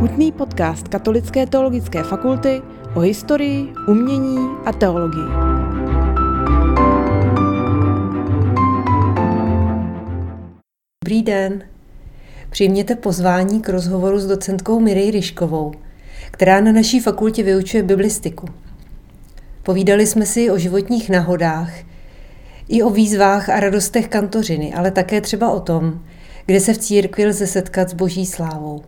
Hutný 0.00 0.32
podcast 0.32 0.88
Katolické 0.88 1.46
teologické 1.46 2.02
fakulty 2.02 2.62
o 2.94 3.00
historii, 3.00 3.72
umění 3.88 4.38
a 4.64 4.72
teologii. 4.72 5.24
Dobrý 11.04 11.22
den. 11.22 11.64
Přijměte 12.50 12.94
pozvání 12.94 13.60
k 13.60 13.68
rozhovoru 13.68 14.18
s 14.18 14.26
docentkou 14.26 14.80
Mirej 14.80 15.10
Ryškovou, 15.10 15.72
která 16.30 16.60
na 16.60 16.72
naší 16.72 17.00
fakultě 17.00 17.42
vyučuje 17.42 17.82
biblistiku. 17.82 18.46
Povídali 19.62 20.06
jsme 20.06 20.26
si 20.26 20.50
o 20.50 20.58
životních 20.58 21.10
nahodách, 21.10 21.72
i 22.68 22.82
o 22.82 22.90
výzvách 22.90 23.48
a 23.48 23.60
radostech 23.60 24.08
kantořiny, 24.08 24.74
ale 24.74 24.90
také 24.90 25.20
třeba 25.20 25.50
o 25.50 25.60
tom, 25.60 26.00
kde 26.46 26.60
se 26.60 26.72
v 26.72 26.78
církvi 26.78 27.26
lze 27.26 27.46
setkat 27.46 27.88
s 27.88 27.94
boží 27.94 28.26
slávou. 28.26 28.82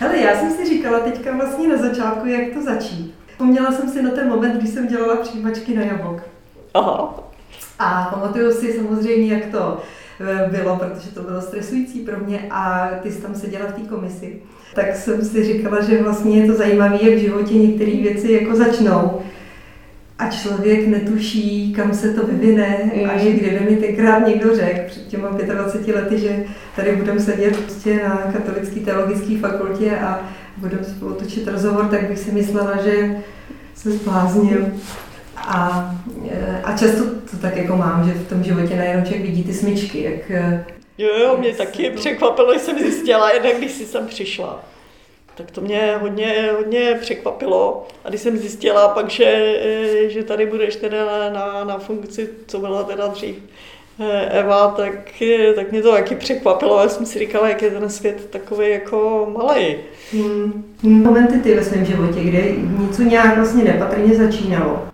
Hele, 0.00 0.18
já 0.18 0.40
jsem 0.40 0.50
si 0.50 0.68
říkala 0.68 1.00
teďka 1.00 1.36
vlastně 1.36 1.68
na 1.68 1.76
začátku, 1.76 2.28
jak 2.28 2.54
to 2.54 2.62
začít. 2.62 3.14
Vzpomněla 3.26 3.72
jsem 3.72 3.88
si 3.88 4.02
na 4.02 4.10
ten 4.10 4.28
moment, 4.28 4.58
kdy 4.58 4.68
jsem 4.68 4.86
dělala 4.86 5.16
přijímačky 5.16 5.76
na 5.76 5.82
jablok. 5.82 6.22
Aha. 6.74 7.14
A 7.78 8.10
pamatuju 8.14 8.52
si 8.52 8.72
samozřejmě, 8.72 9.34
jak 9.34 9.46
to 9.46 9.78
eh, 10.20 10.48
bylo, 10.50 10.76
protože 10.76 11.10
to 11.14 11.22
bylo 11.22 11.40
stresující 11.40 12.00
pro 12.00 12.18
mě 12.18 12.46
a 12.50 12.90
ty 13.02 13.12
jsi 13.12 13.22
tam 13.22 13.34
seděla 13.34 13.66
v 13.66 13.72
té 13.72 13.80
komisi. 13.80 14.42
Tak 14.74 14.96
jsem 14.96 15.24
si 15.24 15.44
říkala, 15.44 15.82
že 15.82 16.02
vlastně 16.02 16.40
je 16.40 16.46
to 16.46 16.58
zajímavé, 16.58 16.98
jak 17.02 17.14
v 17.14 17.22
životě 17.22 17.54
některé 17.54 17.90
věci 17.90 18.32
jako 18.32 18.56
začnou 18.56 19.22
a 20.18 20.30
člověk 20.30 20.86
netuší, 20.86 21.72
kam 21.72 21.94
se 21.94 22.14
to 22.14 22.26
vyvine 22.26 22.90
mm. 22.94 23.10
a 23.10 23.18
že 23.18 23.30
kdyby 23.30 23.60
mi 23.70 23.76
tenkrát 23.76 24.26
někdo 24.26 24.56
řekl 24.56 24.80
před 24.86 25.06
těma 25.06 25.28
25 25.28 25.96
lety, 25.96 26.18
že 26.18 26.44
tady 26.76 26.96
budeme 26.96 27.20
sedět 27.20 27.56
prostě 27.56 28.00
na 28.08 28.32
katolické 28.32 28.80
teologické 28.80 29.38
fakultě 29.38 29.98
a 29.98 30.28
budeme 30.56 30.84
spolu 30.84 31.14
točit 31.14 31.48
rozhovor, 31.48 31.86
tak 31.86 32.08
bych 32.08 32.18
si 32.18 32.32
myslela, 32.32 32.82
že 32.82 33.22
se 33.74 33.90
zbláznil. 33.90 34.66
A, 35.36 35.94
a 36.64 36.76
často 36.76 37.04
to 37.04 37.36
tak 37.42 37.56
jako 37.56 37.76
mám, 37.76 38.04
že 38.04 38.12
v 38.12 38.28
tom 38.28 38.44
životě 38.44 38.76
najednou 38.76 39.04
člověk 39.04 39.22
vidí 39.22 39.44
ty 39.44 39.54
smyčky, 39.54 40.02
jak 40.02 40.42
Jo, 40.98 41.08
jo, 41.22 41.36
mě 41.38 41.52
taky 41.52 41.90
to... 41.90 41.96
překvapilo, 41.96 42.54
že 42.54 42.60
jsem 42.60 42.78
zjistila, 42.78 43.30
jednak 43.30 43.56
když 43.56 43.72
jsi 43.72 43.86
sem 43.86 44.06
přišla 44.06 44.64
tak 45.38 45.50
to 45.50 45.60
mě 45.60 45.96
hodně, 46.00 46.50
hodně 46.56 46.98
překvapilo. 47.00 47.86
A 48.04 48.08
když 48.08 48.20
jsem 48.20 48.36
zjistila 48.36 48.88
pak, 48.88 49.10
že, 49.10 49.60
že 50.08 50.24
tady 50.24 50.46
budeš 50.46 50.76
teda 50.76 51.30
na, 51.32 51.64
na 51.64 51.78
funkci, 51.78 52.28
co 52.46 52.58
byla 52.58 52.82
teda 52.82 53.06
dřív 53.06 53.36
eh, 54.00 54.40
Eva, 54.40 54.68
tak, 54.68 54.92
tak 55.54 55.72
mě 55.72 55.82
to 55.82 55.92
taky 55.92 56.14
překvapilo. 56.14 56.80
Já 56.80 56.88
jsem 56.88 57.06
si 57.06 57.18
říkala, 57.18 57.48
jak 57.48 57.62
je 57.62 57.70
ten 57.70 57.90
svět 57.90 58.30
takový 58.30 58.70
jako 58.70 59.28
malý. 59.38 59.76
Hmm. 60.12 60.64
Momenty 60.82 61.38
ty 61.38 61.54
ve 61.54 61.64
svém 61.64 61.84
životě, 61.84 62.20
kde 62.20 62.42
něco 62.78 63.02
nějak 63.02 63.36
vlastně 63.36 63.64
nepatrně 63.64 64.14
začínalo. 64.14 64.88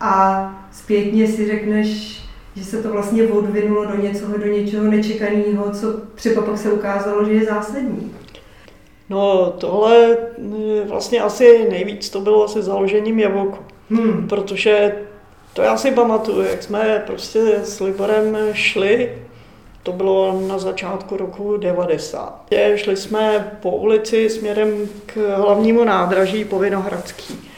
A 0.00 0.44
zpětně 0.72 1.28
si 1.28 1.46
řekneš, 1.46 2.20
že 2.56 2.64
se 2.64 2.82
to 2.82 2.92
vlastně 2.92 3.22
odvinulo 3.22 3.84
do 3.84 3.96
něčeho, 3.96 4.38
do 4.38 4.46
něčeho 4.46 4.84
nečekaného, 4.84 5.70
co 5.70 6.00
třeba 6.14 6.42
pak 6.42 6.58
se 6.58 6.72
ukázalo, 6.72 7.24
že 7.24 7.32
je 7.32 7.44
zásadní. 7.44 8.12
No 9.10 9.54
tohle 9.58 10.16
mm, 10.38 10.80
vlastně 10.88 11.20
asi 11.20 11.66
nejvíc 11.70 12.10
to 12.10 12.20
bylo 12.20 12.44
asi 12.44 12.62
založením 12.62 13.18
Javoku. 13.18 13.58
Hmm. 13.90 14.28
Protože 14.28 14.94
to 15.52 15.62
já 15.62 15.76
si 15.76 15.90
pamatuju, 15.90 16.42
jak 16.42 16.62
jsme 16.62 17.02
prostě 17.06 17.40
s 17.62 17.80
Liborem 17.80 18.38
šli, 18.52 19.18
to 19.82 19.92
bylo 19.92 20.40
na 20.46 20.58
začátku 20.58 21.16
roku 21.16 21.56
90. 21.56 22.46
Šli 22.74 22.96
jsme 22.96 23.56
po 23.62 23.70
ulici 23.70 24.30
směrem 24.30 24.88
k 25.06 25.36
hlavnímu 25.36 25.84
nádraží 25.84 26.44
po 26.44 26.58
Vinohradský. 26.58 27.50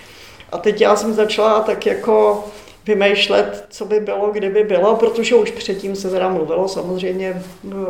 A 0.52 0.58
teď 0.58 0.80
já 0.80 0.96
jsem 0.96 1.14
začala 1.14 1.60
tak 1.60 1.86
jako 1.86 2.44
vymýšlet, 2.86 3.66
co 3.70 3.84
by 3.84 4.00
bylo, 4.00 4.30
kdyby 4.30 4.64
bylo, 4.64 4.96
protože 4.96 5.34
už 5.34 5.50
předtím 5.50 5.96
se 5.96 6.10
teda 6.10 6.28
mluvilo 6.28 6.68
samozřejmě 6.68 7.42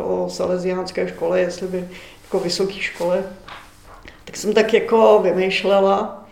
o 0.03 0.29
salesiánské 0.29 1.07
škole, 1.07 1.39
jestli 1.39 1.67
by 1.67 1.87
jako 2.23 2.39
vysoké 2.39 2.73
škole 2.73 3.23
tak 4.33 4.37
jsem 4.37 4.53
tak 4.53 4.73
jako 4.73 5.19
vymýšlela. 5.23 6.25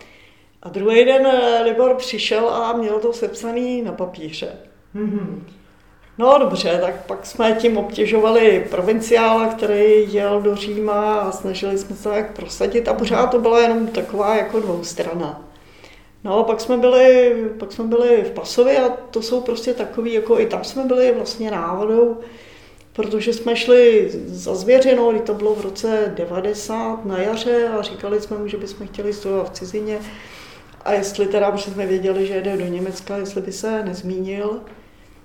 A 0.62 0.68
druhý 0.68 1.04
den 1.04 1.26
eh, 1.26 1.62
Libor 1.62 1.94
přišel 1.94 2.48
a 2.48 2.72
měl 2.72 2.98
to 2.98 3.12
sepsaný 3.12 3.82
na 3.82 3.92
papíře. 3.92 4.48
Mm-hmm. 4.94 5.42
No 6.18 6.38
dobře, 6.38 6.78
tak 6.80 7.06
pak 7.06 7.26
jsme 7.26 7.52
tím 7.52 7.76
obtěžovali 7.76 8.66
provinciála, 8.70 9.48
který 9.48 10.14
jel 10.14 10.40
do 10.40 10.56
Říma 10.56 11.20
a 11.20 11.32
snažili 11.32 11.78
jsme 11.78 11.96
se 11.96 12.08
tak 12.08 12.36
prosadit 12.36 12.88
a 12.88 12.94
pořád 12.94 13.26
to 13.26 13.38
byla 13.38 13.60
jenom 13.60 13.86
taková 13.86 14.36
jako 14.36 14.60
dvoustrana. 14.60 15.44
No, 16.24 16.44
pak 16.44 16.60
jsme 16.60 16.76
byli, 16.76 17.36
pak 17.58 17.72
jsme 17.72 17.84
byli 17.84 18.22
v 18.22 18.30
Pasově 18.30 18.78
a 18.78 18.88
to 19.10 19.22
jsou 19.22 19.40
prostě 19.40 19.74
takový, 19.74 20.12
jako 20.12 20.40
i 20.40 20.46
tam 20.46 20.64
jsme 20.64 20.84
byli 20.84 21.12
vlastně 21.12 21.50
náhodou, 21.50 22.16
protože 22.92 23.32
jsme 23.32 23.56
šli 23.56 24.10
za 24.26 24.54
zvěřinou, 24.54 25.18
to 25.18 25.34
bylo 25.34 25.54
v 25.54 25.60
roce 25.60 26.12
90 26.16 27.04
na 27.04 27.18
jaře 27.18 27.68
a 27.68 27.82
říkali 27.82 28.20
jsme 28.20 28.38
mu, 28.38 28.48
že 28.48 28.56
bychom 28.56 28.86
chtěli 28.86 29.12
studovat 29.12 29.50
v 29.50 29.58
cizině 29.58 29.98
a 30.84 30.92
jestli 30.92 31.26
teda, 31.26 31.50
protože 31.50 31.70
jsme 31.70 31.86
věděli, 31.86 32.26
že 32.26 32.34
jede 32.34 32.56
do 32.56 32.66
Německa, 32.66 33.16
jestli 33.16 33.40
by 33.40 33.52
se 33.52 33.84
nezmínil. 33.84 34.60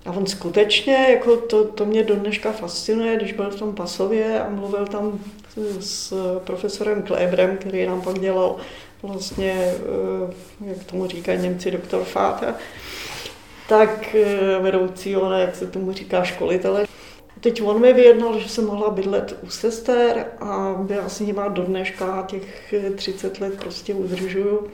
A 0.06 0.10
on 0.10 0.26
skutečně, 0.26 1.06
jako 1.10 1.36
to, 1.36 1.64
to 1.64 1.86
mě 1.86 2.04
do 2.04 2.14
dneška 2.14 2.52
fascinuje, 2.52 3.16
když 3.16 3.32
byl 3.32 3.50
v 3.50 3.56
tom 3.56 3.74
Pasově 3.74 4.40
a 4.40 4.50
mluvil 4.50 4.86
tam 4.86 5.20
s 5.80 6.14
profesorem 6.44 7.02
Klebrem, 7.02 7.56
který 7.56 7.86
nám 7.86 8.02
pak 8.02 8.18
dělal 8.18 8.56
vlastně, 9.02 9.52
eh, 9.52 10.34
jak 10.66 10.84
tomu 10.84 11.06
říkají 11.06 11.38
Němci, 11.38 11.70
doktor 11.70 12.04
Fáta, 12.04 12.54
tak 13.68 14.14
eh, 14.14 14.58
vedoucí, 14.60 15.16
jak 15.36 15.56
se 15.56 15.66
tomu 15.66 15.92
říká, 15.92 16.24
školitele. 16.24 16.86
Teď 17.40 17.62
on 17.62 17.80
mi 17.80 17.92
vyjednal, 17.92 18.38
že 18.38 18.48
jsem 18.48 18.66
mohla 18.66 18.90
bydlet 18.90 19.38
u 19.42 19.50
sester 19.50 20.26
a 20.40 20.76
já 20.88 21.08
s 21.08 21.20
nima 21.20 21.48
do 21.48 21.62
dneška 21.62 22.24
těch 22.26 22.74
30 22.96 23.40
let 23.40 23.60
prostě 23.60 23.94
udržuju, 23.94 24.68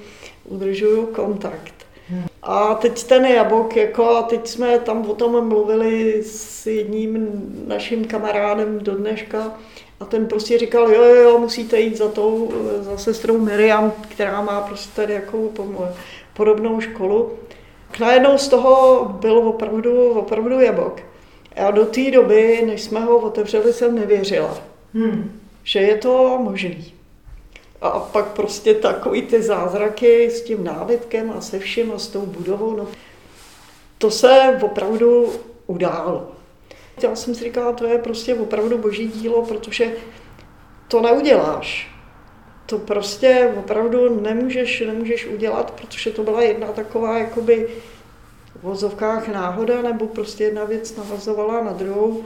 udržuju 0.44 1.06
kontakt. 1.06 1.74
A 2.42 2.74
teď 2.74 3.04
ten 3.04 3.24
jabok, 3.24 3.76
jako 3.76 4.10
a 4.10 4.22
teď 4.22 4.46
jsme 4.46 4.78
tam 4.78 5.10
o 5.10 5.14
tom 5.14 5.48
mluvili 5.48 6.22
s 6.22 6.66
jedním 6.66 7.42
naším 7.66 8.04
kamarádem 8.04 8.78
do 8.78 8.94
dneška 8.94 9.52
a 10.00 10.04
ten 10.04 10.26
prostě 10.26 10.58
říkal, 10.58 10.88
jo, 10.92 11.04
jo, 11.04 11.14
jo, 11.14 11.38
musíte 11.38 11.80
jít 11.80 11.96
za 11.96 12.08
tou, 12.08 12.52
za 12.80 12.98
sestrou 12.98 13.38
Miriam, 13.38 13.92
která 14.08 14.42
má 14.42 14.60
prostě 14.60 14.96
tady 14.96 15.12
jako 15.12 15.38
podobnou 16.34 16.80
školu. 16.80 17.32
Najednou 18.00 18.38
z 18.38 18.48
toho 18.48 19.04
byl 19.20 19.38
opravdu, 19.38 20.10
opravdu 20.10 20.60
jabok. 20.60 21.00
A 21.56 21.70
do 21.70 21.86
té 21.86 22.10
doby, 22.10 22.62
než 22.66 22.82
jsme 22.82 23.00
ho 23.00 23.18
otevřeli, 23.18 23.72
jsem 23.72 23.94
nevěřila, 23.94 24.58
hmm. 24.94 25.40
že 25.64 25.78
je 25.78 25.96
to 25.96 26.38
možný. 26.42 26.94
A 27.80 27.90
pak 27.90 28.26
prostě 28.26 28.74
takový 28.74 29.22
ty 29.22 29.42
zázraky 29.42 30.30
s 30.30 30.42
tím 30.42 30.64
nábytkem 30.64 31.32
a 31.36 31.40
se 31.40 31.58
vším 31.58 31.92
a 31.92 31.98
s 31.98 32.08
tou 32.08 32.20
budovou, 32.20 32.76
no, 32.76 32.86
to 33.98 34.10
se 34.10 34.58
opravdu 34.62 35.32
událo. 35.66 36.32
Já 37.02 37.16
jsem 37.16 37.34
si 37.34 37.44
říkala, 37.44 37.72
to 37.72 37.86
je 37.86 37.98
prostě 37.98 38.34
opravdu 38.34 38.78
boží 38.78 39.08
dílo, 39.08 39.42
protože 39.42 39.92
to 40.88 41.00
neuděláš. 41.00 41.90
To 42.66 42.78
prostě 42.78 43.52
opravdu 43.58 44.20
nemůžeš, 44.20 44.80
nemůžeš 44.80 45.26
udělat, 45.26 45.70
protože 45.70 46.10
to 46.10 46.22
byla 46.22 46.42
jedna 46.42 46.66
taková 46.66 47.18
jakoby 47.18 47.68
vozovkách 48.64 49.28
náhoda, 49.28 49.82
nebo 49.82 50.06
prostě 50.06 50.44
jedna 50.44 50.64
věc 50.64 50.96
navazovala 50.96 51.64
na 51.64 51.72
druhou. 51.72 52.24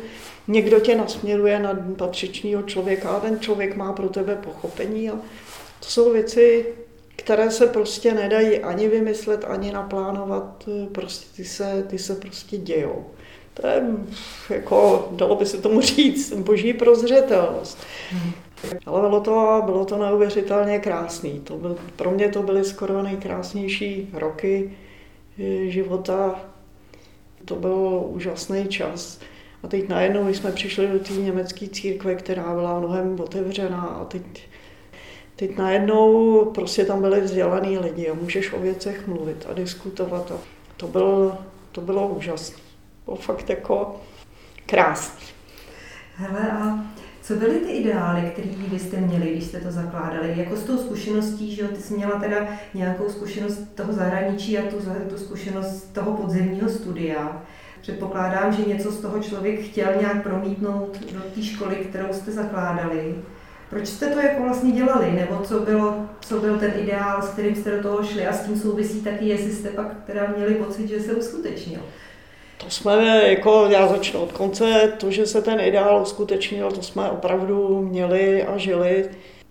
Někdo 0.49 0.81
tě 0.81 0.97
nasměruje 0.97 1.58
na 1.58 1.79
patřičného 1.96 2.62
člověka 2.62 3.08
a 3.08 3.20
ten 3.20 3.40
člověk 3.40 3.76
má 3.76 3.93
pro 3.93 4.08
tebe 4.08 4.37
pochopení. 4.37 5.11
A 5.11 5.12
to 5.81 5.87
jsou 5.87 6.12
věci, 6.12 6.67
které 7.17 7.50
se 7.50 7.67
prostě 7.67 8.14
nedají 8.14 8.58
ani 8.58 8.88
vymyslet, 8.88 9.44
ani 9.44 9.73
naplánovat, 9.73 10.69
prostě 10.93 11.26
ty 11.37 11.44
se, 11.44 11.85
ty 11.87 11.99
se 11.99 12.14
prostě 12.14 12.56
dějou. 12.56 13.06
To 13.55 13.67
je, 13.67 13.82
jako, 14.50 15.08
dalo 15.12 15.37
by 15.37 15.46
se 15.46 15.58
tomu 15.58 15.81
říct, 15.81 16.32
boží 16.32 16.73
prozřetelnost. 16.73 17.79
Ale 18.87 19.08
bylo 19.08 19.20
to, 19.20 19.62
bylo 19.64 19.85
to 19.85 19.99
neuvěřitelně 19.99 20.79
krásný. 20.79 21.40
To 21.40 21.55
byl, 21.55 21.76
pro 21.96 22.11
mě 22.11 22.29
to 22.29 22.43
byly 22.43 22.64
skoro 22.64 23.02
nejkrásnější 23.02 24.11
roky, 24.12 24.76
života. 25.69 26.40
To 27.44 27.55
byl 27.55 28.02
úžasný 28.06 28.69
čas. 28.69 29.20
A 29.62 29.69
teď 29.69 29.88
najednou, 29.88 30.25
když 30.25 30.37
jsme 30.37 30.52
přišli 30.52 30.87
do 30.87 30.99
té 30.99 31.12
německé 31.12 31.69
církve, 31.69 32.14
která 32.14 32.55
byla 32.55 32.79
mnohem 32.79 33.20
otevřená 33.20 33.82
a 33.82 34.05
teď, 34.05 34.49
teď 35.37 35.56
najednou 35.56 36.44
prostě 36.44 36.85
tam 36.85 37.00
byli 37.00 37.20
vzdělaný 37.20 37.79
lidi 37.79 38.11
a 38.11 38.14
můžeš 38.14 38.52
o 38.52 38.58
věcech 38.58 39.06
mluvit 39.06 39.46
a 39.50 39.52
diskutovat. 39.52 40.31
A 40.31 40.38
to, 40.76 40.88
bylo, 40.88 41.38
to 41.73 41.81
bylo 41.81 42.08
úžasné. 42.08 42.56
Bylo 43.05 43.17
fakt 43.17 43.50
jako 43.50 44.00
krásný. 44.67 45.26
Hele, 46.17 46.52
a 46.52 46.85
Co 47.28 47.34
byly 47.34 47.60
ty 47.60 47.72
ideály, 47.72 48.30
které 48.32 48.48
vy 48.70 48.78
jste 48.78 48.96
měli, 48.96 49.30
když 49.30 49.44
jste 49.44 49.60
to 49.60 49.70
zakládali? 49.70 50.34
Jako 50.36 50.56
s 50.56 50.62
tou 50.62 50.78
zkušeností, 50.78 51.54
že 51.54 51.62
jo, 51.62 51.69
ty 51.69 51.82
jsi 51.82 51.94
měla 51.94 52.20
teda 52.20 52.48
nějakou 52.75 53.08
zkušenost 53.08 53.75
toho 53.75 53.92
zahraničí 53.92 54.58
a 54.58 54.70
tu, 54.70 54.76
tu 55.08 55.19
zkušenost 55.19 55.92
toho 55.92 56.12
podzemního 56.12 56.69
studia. 56.69 57.42
Předpokládám, 57.80 58.52
že 58.52 58.62
něco 58.62 58.92
z 58.92 59.00
toho 59.00 59.22
člověk 59.22 59.60
chtěl 59.60 59.88
nějak 60.00 60.22
promítnout 60.22 60.98
do 61.12 61.20
té 61.34 61.42
školy, 61.42 61.76
kterou 61.76 62.12
jste 62.12 62.32
zakládali. 62.32 63.14
Proč 63.70 63.88
jste 63.88 64.06
to 64.06 64.20
jako 64.20 64.42
vlastně 64.42 64.72
dělali, 64.72 65.12
nebo 65.12 65.38
co, 65.38 65.60
bylo, 65.60 66.06
co 66.20 66.40
byl 66.40 66.58
ten 66.58 66.72
ideál, 66.76 67.22
s 67.22 67.28
kterým 67.28 67.54
jste 67.54 67.76
do 67.76 67.82
toho 67.82 68.04
šli 68.04 68.26
a 68.26 68.32
s 68.32 68.46
tím 68.46 68.58
souvisí 68.58 69.00
taky, 69.00 69.28
jestli 69.28 69.52
jste 69.52 69.69
pak 69.69 70.04
teda 70.06 70.32
měli 70.36 70.54
pocit, 70.54 70.88
že 70.88 71.00
se 71.00 71.14
uskutečnil? 71.14 71.80
To 72.58 72.70
jsme, 72.70 73.22
jako 73.28 73.66
já 73.70 73.87
začnu 73.87 74.20
od 74.20 74.32
konce, 74.32 74.93
to, 74.99 75.10
že 75.10 75.26
se 75.26 75.43
ten 75.43 75.60
ideál 75.60 76.02
uskutečnil, 76.02 76.72
to 76.72 76.82
jsme 76.82 77.10
opravdu 77.10 77.82
měli 77.82 78.43
a 78.43 78.58
žili. 78.58 79.08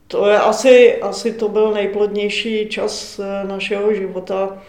To 0.08 0.28
je 0.28 0.40
asi, 0.40 1.02
asi 1.02 1.34
to 1.34 1.50
byl 1.50 1.72
nejplodnější 1.72 2.70
čas 2.70 3.20
eh, 3.20 3.48
našeho 3.48 3.94
života. 3.94 4.64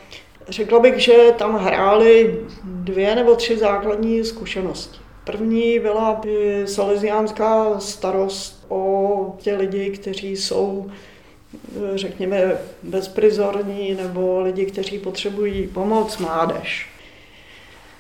Řekla 0.48 0.80
bych, 0.80 0.98
že 0.98 1.32
tam 1.38 1.58
hrály 1.58 2.40
dvě 2.64 3.14
nebo 3.14 3.36
tři 3.36 3.58
základní 3.58 4.24
zkušenosti. 4.24 4.98
První 5.24 5.78
byla 5.78 6.20
salesiánská 6.64 7.80
starost 7.80 8.66
o 8.68 9.36
tě 9.38 9.56
lidi, 9.56 9.90
kteří 9.90 10.36
jsou, 10.36 10.90
eh, 11.76 11.98
řekněme, 11.98 12.58
bezprizorní 12.82 13.94
nebo 13.94 14.40
lidi, 14.40 14.66
kteří 14.66 14.98
potřebují 14.98 15.66
pomoc, 15.66 16.18
mládež. 16.18 16.97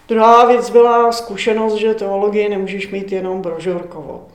Druhá 0.08 0.46
věc 0.46 0.70
byla 0.70 1.12
zkušenost, 1.12 1.74
že 1.74 1.94
teologii 1.94 2.48
nemůžeš 2.48 2.90
mít 2.90 3.12
jenom 3.12 3.42
brožurkovou. 3.42 4.26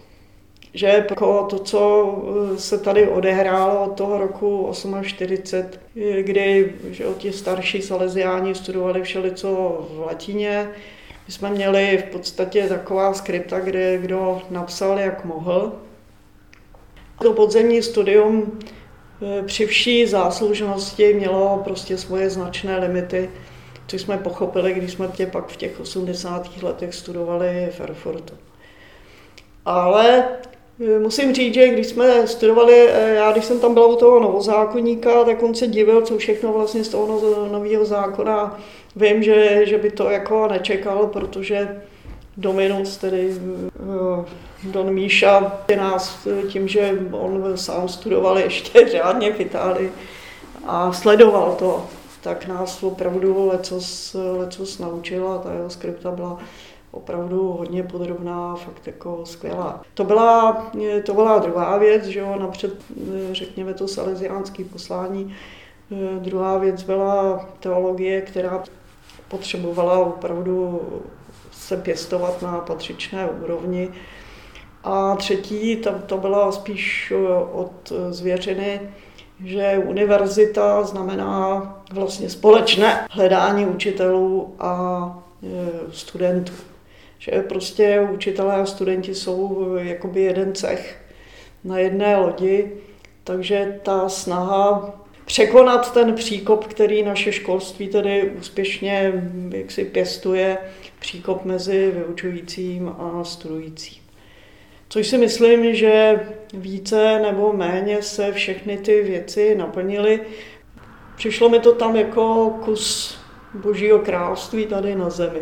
Že 0.74 0.88
jako 0.88 1.48
to, 1.50 1.60
co 1.60 2.14
eh, 2.54 2.58
se 2.58 2.78
tady 2.78 3.08
odehrálo 3.08 3.84
od 3.84 3.98
toho 3.98 4.18
roku 4.18 4.72
48, 5.02 5.80
kdy 6.22 6.74
že 6.90 7.06
ti 7.18 7.32
starší 7.32 7.82
saleziáni 7.82 8.56
studovali 8.56 9.02
všelico 9.02 9.48
v 9.90 10.00
latině, 10.00 10.70
my 11.28 11.34
jsme 11.34 11.50
měli 11.50 12.04
v 12.08 12.12
podstatě 12.12 12.68
taková 12.68 13.14
skripta, 13.14 13.60
kde 13.60 13.98
kdo 13.98 14.42
napsal, 14.50 15.00
jak 15.00 15.26
mohl. 15.26 15.72
To 17.22 17.34
podzemní 17.34 17.84
studium 17.84 18.60
eh, 19.22 19.44
při 19.44 19.66
vší 19.66 20.06
záslužnosti 20.06 21.14
mělo 21.14 21.62
prostě 21.64 21.98
svoje 21.98 22.30
značné 22.30 22.78
limity 22.78 23.30
což 23.88 24.02
jsme 24.02 24.18
pochopili, 24.18 24.74
když 24.74 24.92
jsme 24.92 25.08
tě 25.08 25.28
pak 25.28 25.48
v 25.48 25.58
těch 25.58 25.80
80. 25.80 26.64
letech 26.64 26.96
studovali 26.96 27.70
v 27.72 27.82
Erfurtu. 27.82 28.34
Ale 29.66 30.26
e, 30.96 31.00
musím 31.00 31.34
říct, 31.34 31.54
že 31.54 31.68
když 31.68 31.88
jsme 31.88 32.28
studovali, 32.28 32.90
e, 32.90 33.14
já 33.14 33.32
když 33.32 33.46
jsem 33.46 33.60
tam 33.60 33.74
byla 33.74 33.88
u 33.88 33.96
toho 33.96 34.20
novozákonníka, 34.20 35.24
tak 35.24 35.44
on 35.44 35.56
se 35.56 35.68
divil, 35.68 36.02
co 36.02 36.18
všechno 36.18 36.54
vlastně 36.54 36.84
z 36.84 36.90
toho 36.90 37.48
nového 37.52 37.86
zákona 37.86 38.60
vím, 38.96 39.24
že, 39.24 39.66
že 39.66 39.78
by 39.78 39.92
to 39.92 40.10
jako 40.10 40.48
nečekal, 40.48 41.08
protože 41.08 41.82
Dominus, 42.38 42.98
tedy 42.98 43.32
e, 43.32 44.26
Don 44.64 44.94
Míša, 44.94 45.60
nás 45.78 46.28
tím, 46.48 46.68
že 46.68 47.00
on 47.12 47.52
sám 47.56 47.88
studoval 47.88 48.38
ještě 48.38 48.88
řádně 48.88 49.34
v 49.34 49.40
Itálii 49.40 49.92
a 50.68 50.94
sledoval 50.94 51.56
to, 51.60 51.86
tak 52.24 52.48
nás 52.48 52.84
opravdu 52.84 53.48
lecos, 53.48 54.16
lecos 54.38 54.80
naučila. 54.80 55.38
Ta 55.38 55.54
jeho 55.54 55.70
skripta 55.70 56.12
byla 56.12 56.38
opravdu 56.92 57.52
hodně 57.52 57.84
podrobná, 57.84 58.56
fakt 58.56 58.88
jako 58.88 59.22
skvělá. 59.26 59.82
To 59.94 60.04
byla, 60.04 60.66
to 61.06 61.14
byla 61.14 61.40
druhá 61.40 61.78
věc, 61.78 62.06
že 62.06 62.20
jo, 62.20 62.36
napřed, 62.40 62.74
řekněme 63.32 63.74
to 63.74 63.88
salesiánské 63.88 64.64
poslání. 64.64 65.36
Druhá 66.20 66.58
věc 66.58 66.84
byla 66.84 67.46
teologie, 67.60 68.22
která 68.22 68.64
potřebovala 69.28 70.00
opravdu 70.00 70.82
se 71.52 71.78
pěstovat 71.78 72.42
na 72.42 72.58
patřičné 72.58 73.30
úrovni. 73.30 73.90
A 74.84 75.16
třetí, 75.16 75.76
to, 75.76 75.92
to 76.06 76.18
byla 76.18 76.52
spíš 76.52 77.14
od 77.52 77.94
zvěřiny, 78.10 78.82
že 79.46 79.82
univerzita 79.86 80.84
znamená 80.84 81.84
vlastně 81.92 82.30
společné 82.30 83.08
hledání 83.12 83.66
učitelů 83.66 84.56
a 84.60 85.24
e, 85.44 85.92
studentů. 85.92 86.54
Že 87.20 87.32
prostě 87.32 88.08
učitelé 88.14 88.56
a 88.56 88.66
studenti 88.66 89.16
jsou 89.16 89.68
jakoby 89.78 90.22
jeden 90.22 90.56
cech 90.56 91.02
na 91.64 91.80
jedné 91.80 92.18
lodi, 92.18 92.72
takže 93.24 93.80
ta 93.84 94.10
snaha 94.10 94.94
překonat 95.26 95.94
ten 95.94 96.14
příkop, 96.14 96.68
který 96.68 97.04
naše 97.04 97.32
školství 97.32 97.88
tedy 97.88 98.32
úspěšně 98.40 99.14
jaksi 99.50 99.86
pěstuje, 99.86 100.58
příkop 101.00 101.46
mezi 101.46 101.92
vyučujícím 101.92 102.90
a 102.90 103.24
studujícím. 103.24 104.03
Což 104.94 105.08
si 105.08 105.18
myslím, 105.18 105.76
že 105.76 106.20
více 106.54 107.20
nebo 107.20 107.54
méně 107.54 108.02
se 108.02 108.32
všechny 108.32 108.78
ty 108.78 109.04
věci 109.04 109.56
naplnily. 109.56 110.22
Přišlo 111.16 111.50
mi 111.50 111.60
to 111.60 111.76
tam 111.76 111.96
jako 111.96 112.50
kus 112.50 113.18
božího 113.54 114.00
království 114.00 114.66
tady 114.66 114.96
na 114.96 115.10
zemi. 115.10 115.40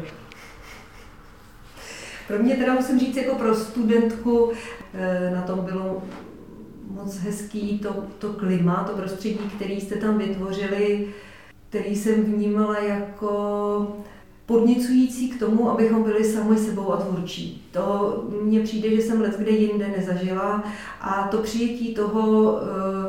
Pro 2.28 2.40
mě 2.40 2.56
teda 2.56 2.74
musím 2.74 3.00
říct, 3.00 3.16
jako 3.16 3.36
pro 3.36 3.56
studentku 3.56 4.52
eh, 4.94 5.32
na 5.36 5.42
tom 5.42 5.60
bylo 5.60 6.04
moc 6.88 7.18
hezký 7.18 7.80
to, 7.80 8.06
to 8.20 8.34
klima, 8.34 8.84
to 8.84 8.98
prostředí, 8.98 9.40
který 9.56 9.82
jste 9.82 9.96
tam 9.96 10.18
vytvořili, 10.18 11.08
který 11.70 11.96
jsem 11.96 12.24
vnímala 12.24 12.80
jako 12.80 13.96
podnicující 14.52 15.30
k 15.30 15.40
tomu, 15.40 15.70
abychom 15.70 16.04
byli 16.04 16.24
sami 16.24 16.58
sebou 16.58 16.94
a 16.94 16.98
tvůrčí. 16.98 17.64
To 17.72 18.16
mně 18.42 18.60
přijde, 18.60 18.90
že 18.90 19.02
jsem 19.02 19.22
let 19.22 19.36
kde 19.38 19.52
jinde 19.52 19.88
nezažila 19.98 20.64
a 21.02 21.28
to 21.32 21.38
přijetí 21.38 21.94
toho, 21.94 22.58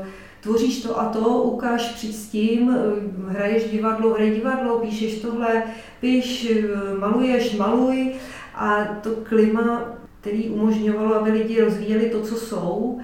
eh, 0.00 0.06
tvoříš 0.40 0.82
to 0.82 1.00
a 1.00 1.04
to, 1.04 1.28
ukáž 1.28 1.88
přijď 1.88 2.14
s 2.14 2.28
tím, 2.28 2.76
eh, 2.76 3.32
hraješ 3.32 3.70
divadlo, 3.70 4.14
hraj 4.14 4.30
divadlo, 4.30 4.78
píšeš 4.78 5.20
tohle, 5.20 5.62
píš, 6.00 6.50
eh, 6.50 6.98
maluješ, 6.98 7.56
maluj 7.56 8.12
a 8.54 8.84
to 9.02 9.10
klima, 9.22 9.84
který 10.20 10.48
umožňovalo, 10.48 11.14
aby 11.14 11.30
lidi 11.30 11.60
rozvíjeli 11.60 12.10
to, 12.10 12.20
co 12.20 12.34
jsou, 12.34 12.98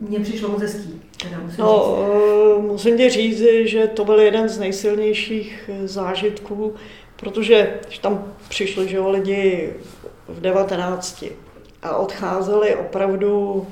mně 0.00 0.20
přišlo 0.20 0.48
moc 0.48 0.62
hezký. 0.62 1.00
musím 1.44 1.64
no, 1.64 1.96
říct. 2.58 2.70
musím 2.70 2.96
ti 2.96 3.10
říct, 3.10 3.42
že 3.64 3.86
to 3.86 4.04
byl 4.04 4.20
jeden 4.20 4.48
z 4.48 4.58
nejsilnějších 4.58 5.70
zážitků, 5.84 6.74
Protože 7.22 7.74
když 7.86 7.98
tam 7.98 8.24
přišli 8.48 8.88
že 8.88 8.96
jo, 8.96 9.10
lidi 9.10 9.70
v 10.28 10.40
19 10.40 11.24
a 11.82 11.96
odcházeli 11.96 12.76
opravdu 12.76 13.66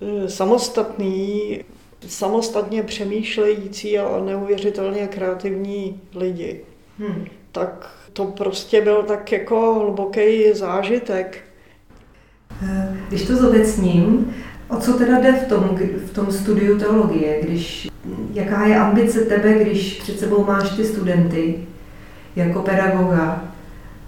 e, 0.00 0.30
samostatní, 0.30 1.60
samostatně 2.08 2.82
přemýšlející 2.82 3.98
a 3.98 4.20
neuvěřitelně 4.24 5.06
kreativní 5.06 6.00
lidi, 6.14 6.60
hmm. 6.98 7.24
tak 7.52 7.90
to 8.12 8.24
prostě 8.24 8.80
byl 8.80 9.02
tak 9.02 9.32
jako 9.32 9.74
hluboký 9.74 10.52
zážitek. 10.52 11.44
E, 12.62 12.96
když 13.08 13.26
to 13.26 13.36
zobecním, 13.36 14.34
o 14.68 14.76
co 14.76 14.92
teda 14.92 15.20
jde 15.20 15.32
v 15.32 15.48
tom, 15.48 15.78
v 16.06 16.14
tom 16.14 16.32
studiu 16.32 16.78
teologie? 16.78 17.40
Když, 17.42 17.88
jaká 18.32 18.66
je 18.66 18.76
ambice 18.76 19.20
tebe, 19.20 19.54
když 19.54 20.00
před 20.02 20.18
sebou 20.18 20.44
máš 20.44 20.70
ty 20.70 20.84
studenty? 20.84 21.66
Jako 22.36 22.62
pedagoga, 22.62 23.44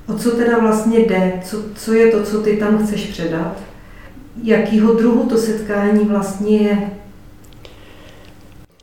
o 0.08 0.14
co 0.14 0.30
teda 0.30 0.58
vlastně 0.58 0.98
jde, 0.98 1.40
co, 1.44 1.56
co 1.74 1.92
je 1.92 2.10
to, 2.10 2.22
co 2.22 2.42
ty 2.42 2.56
tam 2.56 2.86
chceš 2.86 3.06
předat, 3.06 3.56
jakýho 4.42 4.94
druhu 4.94 5.28
to 5.28 5.38
setkání 5.38 6.04
vlastně 6.04 6.58
je. 6.58 6.90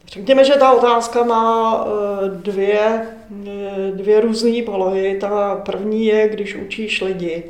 Řekněme, 0.07 0.45
že 0.45 0.53
ta 0.53 0.73
otázka 0.73 1.23
má 1.23 1.85
eh, 1.85 2.29
dvě, 2.29 3.07
eh, 3.47 3.91
dvě 3.91 4.21
různé 4.21 4.61
polohy. 4.65 5.17
Ta 5.21 5.55
první 5.55 6.05
je, 6.05 6.29
když 6.29 6.55
učíš 6.55 7.01
lidi. 7.01 7.43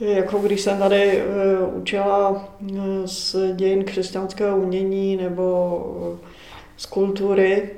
Jako 0.00 0.38
když 0.38 0.60
jsem 0.60 0.78
tady 0.78 1.02
eh, 1.02 1.24
učila 1.74 2.48
z 3.04 3.36
dějin 3.54 3.84
křesťanského 3.84 4.56
umění 4.56 5.16
nebo 5.16 6.16
z 6.76 6.86
kultury, 6.86 7.70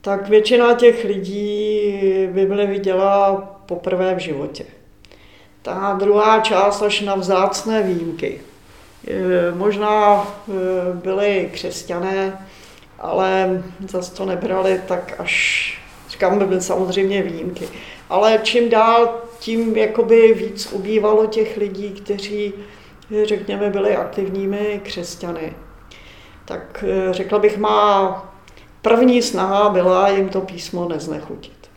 tak 0.00 0.28
většina 0.28 0.74
těch 0.74 1.04
lidí 1.04 1.92
Bibli 2.32 2.66
viděla 2.66 3.36
poprvé 3.66 4.14
v 4.14 4.18
životě. 4.18 4.64
Ta 5.62 5.96
druhá 6.00 6.40
část 6.40 6.82
až 6.82 7.00
na 7.00 7.14
vzácné 7.14 7.82
výjimky. 7.82 8.40
Možná 9.54 10.22
e, 10.22 10.52
byli 10.94 11.50
křesťané, 11.52 12.46
ale 12.98 13.62
zase 13.88 14.14
to 14.14 14.24
nebrali 14.24 14.80
tak 14.88 15.14
až, 15.18 15.78
říkám, 16.08 16.38
by 16.38 16.44
byly 16.44 16.60
samozřejmě 16.60 17.22
výjimky. 17.22 17.68
Ale 18.08 18.40
čím 18.42 18.68
dál, 18.70 19.14
tím 19.38 19.76
jakoby 19.76 20.34
víc 20.34 20.72
ubývalo 20.72 21.26
těch 21.26 21.56
lidí, 21.56 21.90
kteří 21.90 22.54
řekněme, 23.24 23.70
byli 23.70 23.96
aktivními 23.96 24.80
křesťany. 24.84 25.52
Tak 26.44 26.84
eh, 26.88 27.12
řekla 27.12 27.38
bych, 27.38 27.58
má 27.58 28.29
první 28.82 29.22
snaha 29.22 29.68
byla 29.68 30.08
jim 30.08 30.28
to 30.28 30.40
písmo 30.40 30.88
neznechutit. 30.88 31.70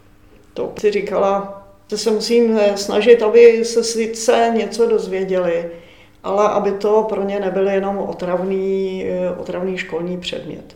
To 0.54 0.74
si 0.80 0.92
říkala, 0.92 1.64
že 1.90 1.98
se 1.98 2.12
musím 2.12 2.58
eh, 2.58 2.78
snažit, 2.78 3.22
aby 3.22 3.66
se 3.66 3.84
sice 3.84 4.52
něco 4.56 4.88
dozvěděli, 4.88 5.72
ale 6.24 6.50
aby 6.50 6.72
to 6.72 7.06
pro 7.10 7.24
ně 7.24 7.40
nebyl 7.40 7.68
jenom 7.68 7.98
otravný, 7.98 9.06
eh, 9.08 9.30
otravný 9.38 9.78
školní 9.78 10.18
předmět. 10.18 10.76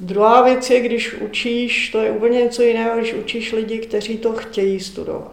Druhá 0.00 0.42
věc 0.42 0.70
je, 0.70 0.80
když 0.80 1.14
učíš, 1.14 1.88
to 1.88 2.02
je 2.02 2.10
úplně 2.10 2.42
něco 2.42 2.62
jiného, 2.62 2.98
když 2.98 3.14
učíš 3.14 3.52
lidi, 3.52 3.78
kteří 3.78 4.18
to 4.18 4.32
chtějí 4.32 4.80
studovat. 4.80 5.32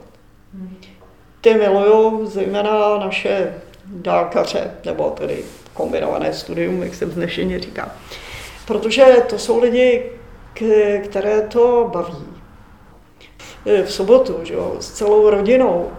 Ty 1.41 1.53
milují 1.53 2.27
zejména 2.27 2.97
naše 2.97 3.53
dálkaře, 3.85 4.71
nebo 4.85 5.09
tedy 5.09 5.43
kombinované 5.73 6.33
studium, 6.33 6.83
jak 6.83 6.95
se 6.95 7.05
vznešeně 7.05 7.59
říká. 7.59 7.95
Protože 8.71 9.23
to 9.29 9.37
jsou 9.39 9.59
lidi, 9.59 10.11
které 11.03 11.41
to 11.41 11.89
baví. 11.93 12.25
V 13.85 13.91
sobotu, 13.93 14.39
že 14.43 14.53
jo, 14.53 14.75
s 14.79 14.91
celou 14.91 15.29
rodinou, 15.29 15.91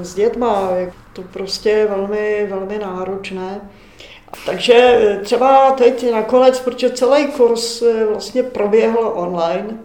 s 0.00 0.14
dětma, 0.14 0.70
je 0.76 0.92
to 1.12 1.22
prostě 1.22 1.86
velmi, 1.90 2.46
velmi 2.50 2.78
náročné. 2.78 3.70
Takže 4.46 4.98
třeba 5.22 5.70
teď 5.70 6.12
nakonec, 6.12 6.60
protože 6.60 6.90
celý 6.90 7.26
kurz 7.26 7.82
vlastně 8.08 8.42
proběhl 8.42 9.12
online, 9.14 9.78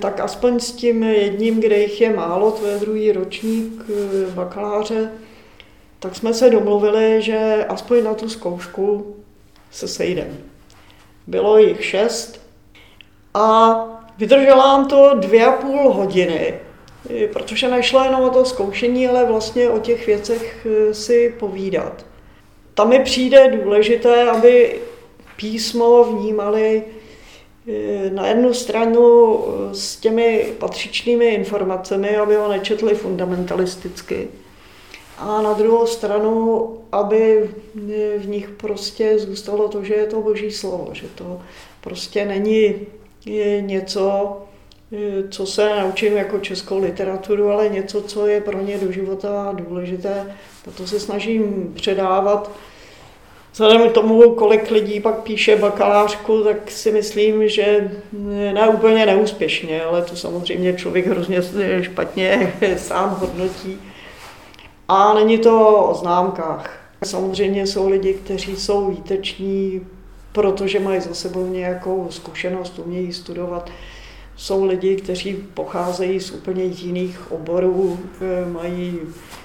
tak 0.00 0.20
aspoň 0.20 0.60
s 0.60 0.72
tím 0.72 1.02
jedním, 1.02 1.60
kde 1.60 1.78
jich 1.78 2.00
je 2.00 2.16
málo, 2.16 2.50
to 2.50 2.66
je 2.66 2.78
druhý 2.78 3.12
ročník 3.12 3.82
bakaláře, 4.34 5.12
tak 5.98 6.16
jsme 6.16 6.34
se 6.34 6.50
domluvili, 6.50 7.22
že 7.22 7.66
aspoň 7.68 8.04
na 8.04 8.14
tu 8.14 8.28
zkoušku 8.28 9.16
se 9.70 9.88
sejdeme. 9.88 10.36
Bylo 11.26 11.58
jich 11.58 11.84
šest 11.84 12.40
a 13.34 13.76
vydržela 14.18 14.66
nám 14.66 14.88
to 14.88 15.14
dvě 15.14 15.46
a 15.46 15.52
půl 15.52 15.92
hodiny, 15.92 16.54
protože 17.32 17.68
nešlo 17.68 18.04
jenom 18.04 18.20
o 18.20 18.30
to 18.30 18.44
zkoušení, 18.44 19.08
ale 19.08 19.24
vlastně 19.24 19.70
o 19.70 19.78
těch 19.78 20.06
věcech 20.06 20.66
eh, 20.66 20.94
si 20.94 21.34
povídat. 21.38 22.06
Tam 22.74 22.88
mi 22.88 22.98
přijde 22.98 23.58
důležité, 23.62 24.30
aby 24.30 24.80
písmo 25.36 26.04
vnímali 26.04 26.82
eh, 27.68 28.10
na 28.10 28.26
jednu 28.26 28.54
stranu 28.54 29.38
eh, 29.46 29.74
s 29.74 29.96
těmi 29.96 30.46
patřičnými 30.58 31.28
informacemi, 31.28 32.16
aby 32.16 32.36
ho 32.36 32.48
nečetli 32.48 32.94
fundamentalisticky, 32.94 34.28
a 35.18 35.42
na 35.42 35.52
druhou 35.52 35.86
stranu, 35.86 36.68
aby 36.92 37.50
v 38.18 38.28
nich 38.28 38.48
prostě 38.48 39.18
zůstalo 39.18 39.68
to, 39.68 39.84
že 39.84 39.94
je 39.94 40.06
to 40.06 40.20
boží 40.20 40.50
slovo, 40.50 40.88
že 40.92 41.06
to 41.14 41.40
prostě 41.80 42.24
není 42.24 42.74
něco, 43.60 44.36
co 45.30 45.46
se 45.46 45.68
naučím 45.80 46.16
jako 46.16 46.38
českou 46.38 46.78
literaturu, 46.78 47.50
ale 47.50 47.68
něco, 47.68 48.02
co 48.02 48.26
je 48.26 48.40
pro 48.40 48.62
ně 48.62 48.78
do 48.78 48.92
života 48.92 49.52
důležité. 49.52 50.36
A 50.68 50.70
to 50.70 50.86
se 50.86 51.00
snažím 51.00 51.72
předávat. 51.74 52.50
Vzhledem 53.52 53.88
k 53.88 53.92
tomu, 53.92 54.34
kolik 54.34 54.70
lidí 54.70 55.00
pak 55.00 55.22
píše 55.22 55.56
bakalářku, 55.56 56.44
tak 56.44 56.70
si 56.70 56.92
myslím, 56.92 57.48
že 57.48 57.90
ne 58.52 58.68
úplně 58.68 59.06
neúspěšně, 59.06 59.82
ale 59.82 60.02
to 60.02 60.16
samozřejmě 60.16 60.72
člověk 60.72 61.06
hrozně 61.06 61.42
špatně 61.82 62.52
sám 62.76 63.16
hodnotí. 63.20 63.78
A 64.88 65.14
není 65.14 65.38
to 65.38 65.84
o 65.84 65.94
známkách. 65.94 66.70
Samozřejmě 67.04 67.66
jsou 67.66 67.88
lidi, 67.88 68.14
kteří 68.14 68.56
jsou 68.56 68.90
výteční, 68.90 69.86
protože 70.32 70.80
mají 70.80 71.00
za 71.00 71.14
sebou 71.14 71.46
nějakou 71.46 72.06
zkušenost, 72.10 72.78
umějí 72.78 73.12
studovat. 73.12 73.70
Jsou 74.36 74.64
lidi, 74.64 74.96
kteří 74.96 75.34
pocházejí 75.34 76.20
z 76.20 76.30
úplně 76.30 76.64
jiných 76.64 77.32
oborů, 77.32 77.98
eh, 78.20 78.50
mají 78.50 78.98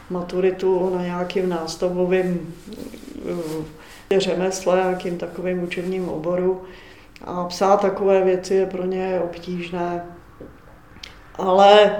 maturitu 0.10 0.96
na 0.96 1.04
nějakým 1.04 1.50
nástavovém 1.50 2.40
eh, 4.12 4.20
řemesle, 4.20 4.76
nějakým 4.76 5.18
takovým 5.18 5.64
učebním 5.64 6.10
oboru. 6.10 6.62
A 7.24 7.46
psát 7.46 7.82
takové 7.82 8.24
věci 8.24 8.56
je 8.56 8.66
pro 8.66 8.86
ně 8.86 9.22
obtížné. 9.24 10.06
Ale 11.36 11.98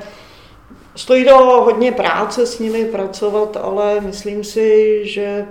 Stojí 0.96 1.26
to 1.26 1.38
hodně 1.38 1.92
práce 1.92 2.46
s 2.46 2.60
nimi 2.60 2.86
pracovat, 2.86 3.58
ale 3.58 4.02
myslím 4.02 4.44
si, 4.44 5.02
že 5.08 5.26
e, 5.26 5.48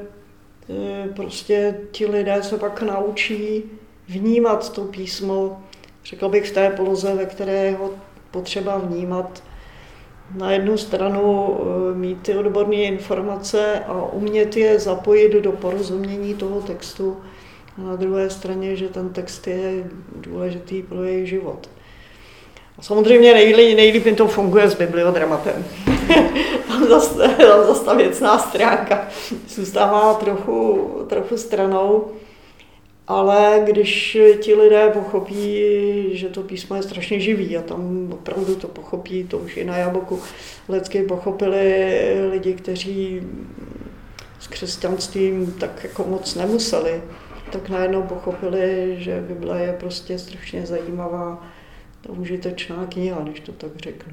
prostě 1.17 1.81
ti 1.91 2.07
lidé 2.07 2.43
se 2.43 2.59
pak 2.59 2.83
naučí 2.83 3.63
vnímat 4.09 4.73
to 4.73 4.85
písmo, 4.85 5.63
řekl 6.05 6.29
bych 6.29 6.49
v 6.49 6.55
té 6.55 6.71
poloze, 6.71 7.15
ve 7.15 7.27
které 7.27 7.53
je 7.53 7.77
ho 7.77 7.91
potřeba 8.31 8.79
vnímat. 8.79 9.43
Na 10.37 10.53
jednu 10.53 10.77
stranu 10.77 11.57
e, 11.61 11.95
mít 11.95 12.23
ty 12.23 12.35
odborné 12.35 12.77
informace 12.77 13.81
a 13.87 14.03
umět 14.13 14.57
je 14.57 14.79
zapojit 14.79 15.33
do 15.33 15.53
porozumění 15.53 16.35
toho 16.35 16.61
textu, 16.61 17.17
a 17.79 17.81
na 17.83 17.97
druhé 17.97 18.31
straně, 18.31 18.77
že 18.77 18.89
ten 18.89 19.09
text 19.09 19.47
je 19.47 19.91
důležitý 20.17 20.83
pro 20.83 21.05
jejich 21.05 21.29
život. 21.29 21.71
Samozřejmě 22.81 23.35
nejlíp, 23.35 23.77
nejlíp 23.77 24.07
jim 24.07 24.17
to 24.17 24.29
funguje 24.29 24.71
s 24.71 24.75
bibliodramatem. 24.75 25.65
tam, 26.69 26.89
zase, 26.89 27.29
tam 27.29 27.67
zase 27.67 27.85
ta 27.85 27.95
věcná 27.95 28.39
stránka 28.39 29.09
zůstává 29.49 30.15
trochu, 30.15 30.89
trochu 31.09 31.37
stranou. 31.37 32.05
Ale 33.07 33.63
když 33.65 34.19
ti 34.41 34.55
lidé 34.55 34.91
pochopí, 34.93 35.63
že 36.13 36.29
to 36.29 36.43
písmo 36.43 36.77
je 36.77 36.83
strašně 36.83 37.21
živý 37.21 37.57
a 37.57 37.63
tam 37.63 38.09
opravdu 38.13 38.55
to 38.55 38.69
pochopí, 38.69 39.25
to 39.25 39.39
už 39.39 39.57
i 39.57 39.65
na 39.65 39.77
jaboku 39.77 40.21
lecky 40.69 41.03
pochopili 41.03 42.15
lidi, 42.31 42.55
kteří 42.55 43.23
s 44.41 44.47
křesťanstvím 44.47 45.55
tak 45.61 45.85
jako 45.85 46.05
moc 46.09 46.35
nemuseli, 46.35 47.03
tak 47.53 47.69
najednou 47.69 48.03
pochopili, 48.03 48.97
že 48.99 49.25
Bible 49.29 49.63
je 49.63 49.77
prostě 49.81 50.19
strašně 50.19 50.67
zajímavá 50.67 51.47
ta 52.01 52.13
užitečná 52.13 52.87
kniha, 52.89 53.21
když 53.21 53.41
to 53.41 53.53
tak 53.53 53.71
řeknu. 53.77 54.13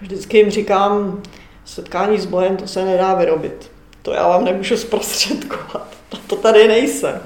Vždycky 0.00 0.38
jim 0.38 0.50
říkám, 0.50 1.22
setkání 1.64 2.18
s 2.18 2.26
Bohem 2.26 2.56
to 2.56 2.66
se 2.66 2.84
nedá 2.84 3.14
vyrobit. 3.14 3.70
To 4.02 4.12
já 4.12 4.28
vám 4.28 4.44
nemůžu 4.44 4.76
zprostředkovat. 4.76 5.96
To 6.26 6.36
tady 6.36 6.68
nejsem. 6.68 7.20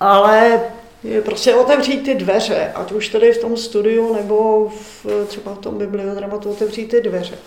Ale 0.00 0.60
je 1.04 1.22
prostě 1.22 1.54
otevřít 1.54 2.04
ty 2.04 2.14
dveře, 2.14 2.72
ať 2.74 2.92
už 2.92 3.08
tady 3.08 3.32
v 3.32 3.40
tom 3.40 3.56
studiu 3.56 4.14
nebo 4.14 4.68
v, 4.68 5.06
třeba 5.26 5.54
v 5.54 5.58
tom 5.58 5.78
bibliodramatu 5.78 6.50
otevřít 6.50 6.86
ty 6.86 7.00
dveře. 7.00 7.38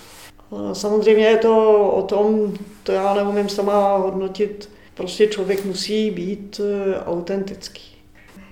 Samozřejmě 0.73 1.25
je 1.25 1.37
to 1.37 1.89
o 1.89 2.01
tom, 2.01 2.53
to 2.83 2.91
já 2.91 3.13
neumím 3.13 3.49
sama 3.49 3.97
hodnotit, 3.97 4.69
prostě 4.93 5.27
člověk 5.27 5.65
musí 5.65 6.11
být 6.11 6.61
eh, 6.63 6.99
autentický. 7.05 7.94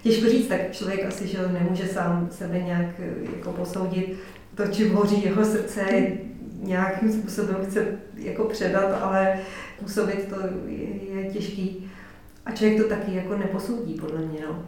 Těžko 0.03 0.29
říct, 0.29 0.47
tak 0.47 0.71
člověk 0.71 1.05
asi 1.05 1.27
že 1.27 1.37
nemůže 1.47 1.87
sám 1.87 2.29
sebe 2.31 2.59
nějak 2.59 2.87
jako 3.35 3.51
posoudit. 3.51 4.17
To, 4.55 4.67
čím 4.67 4.93
hoří 4.93 5.23
jeho 5.23 5.45
srdce, 5.45 5.81
nějakým 6.59 7.13
způsobem 7.13 7.57
chce 7.69 7.85
jako 8.15 8.43
předat, 8.43 9.01
ale 9.01 9.39
působit 9.79 10.27
to 10.29 10.35
je, 10.67 11.23
je 11.23 11.31
těžký. 11.33 11.91
A 12.45 12.51
člověk 12.51 12.81
to 12.81 12.89
taky 12.89 13.15
jako 13.15 13.37
neposoudí, 13.37 13.93
podle 13.93 14.19
mě. 14.19 14.39
No. 14.47 14.63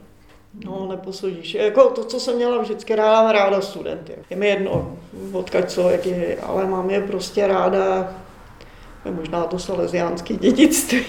No, 0.65 0.87
neposoudíš. 0.91 1.53
Jako 1.53 1.89
to, 1.89 2.03
co 2.03 2.19
jsem 2.19 2.35
měla 2.35 2.61
vždycky 2.61 2.95
ráda, 2.95 3.31
ráda 3.31 3.61
studenty. 3.61 4.13
Je 4.29 4.37
mi 4.37 4.47
jedno, 4.47 4.97
odkaď 5.31 5.69
co, 5.69 5.89
jak 5.89 6.05
je, 6.05 6.37
ale 6.41 6.65
mám 6.65 6.89
je 6.89 7.01
prostě 7.01 7.47
ráda, 7.47 8.13
možná 9.11 9.43
to 9.43 9.59
salesiánské 9.59 10.33
dědictví. 10.33 11.05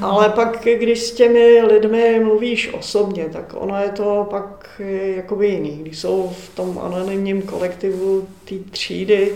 Ale 0.00 0.28
pak, 0.28 0.64
když 0.64 1.02
s 1.02 1.12
těmi 1.12 1.62
lidmi 1.62 2.20
mluvíš 2.24 2.74
osobně, 2.74 3.28
tak 3.32 3.54
ono 3.56 3.82
je 3.82 3.88
to 3.88 4.26
pak 4.30 4.80
jakoby 5.16 5.48
jiný. 5.48 5.78
Když 5.82 5.98
jsou 5.98 6.32
v 6.42 6.54
tom 6.54 6.78
anonymním 6.78 7.42
kolektivu 7.42 8.28
té 8.44 8.54
třídy 8.70 9.32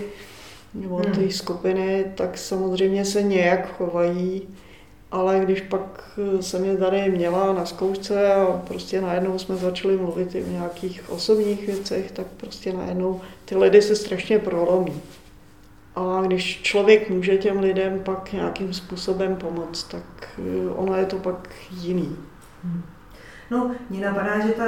nebo 0.74 1.00
té 1.00 1.20
hmm. 1.20 1.30
skupiny, 1.30 2.04
tak 2.14 2.38
samozřejmě 2.38 3.04
se 3.04 3.22
nějak 3.22 3.76
chovají, 3.76 4.42
ale 5.10 5.40
když 5.44 5.60
pak 5.60 6.18
jsem 6.40 6.64
je 6.64 6.76
tady 6.76 7.10
měla 7.10 7.52
na 7.52 7.66
zkoušce 7.66 8.32
a 8.32 8.62
prostě 8.68 9.00
najednou 9.00 9.38
jsme 9.38 9.56
začali 9.56 9.96
mluvit 9.96 10.34
i 10.34 10.44
o 10.44 10.48
nějakých 10.48 11.02
osobních 11.08 11.66
věcech, 11.66 12.10
tak 12.10 12.26
prostě 12.36 12.72
najednou 12.72 13.20
ty 13.44 13.56
lidi 13.56 13.82
se 13.82 13.96
strašně 13.96 14.38
prolomí. 14.38 15.02
A 15.96 16.22
když 16.26 16.62
člověk 16.62 17.10
může 17.10 17.36
těm 17.36 17.60
lidem 17.60 18.00
pak 18.04 18.32
nějakým 18.32 18.74
způsobem 18.74 19.36
pomoct, 19.36 19.84
tak 19.84 20.04
eh, 20.38 20.70
ono 20.70 20.96
je 20.96 21.06
to 21.06 21.18
pak 21.18 21.48
jiný. 21.70 22.16
No, 23.50 23.70
mě 23.90 24.00
napadá, 24.00 24.46
že 24.46 24.52
ta 24.52 24.64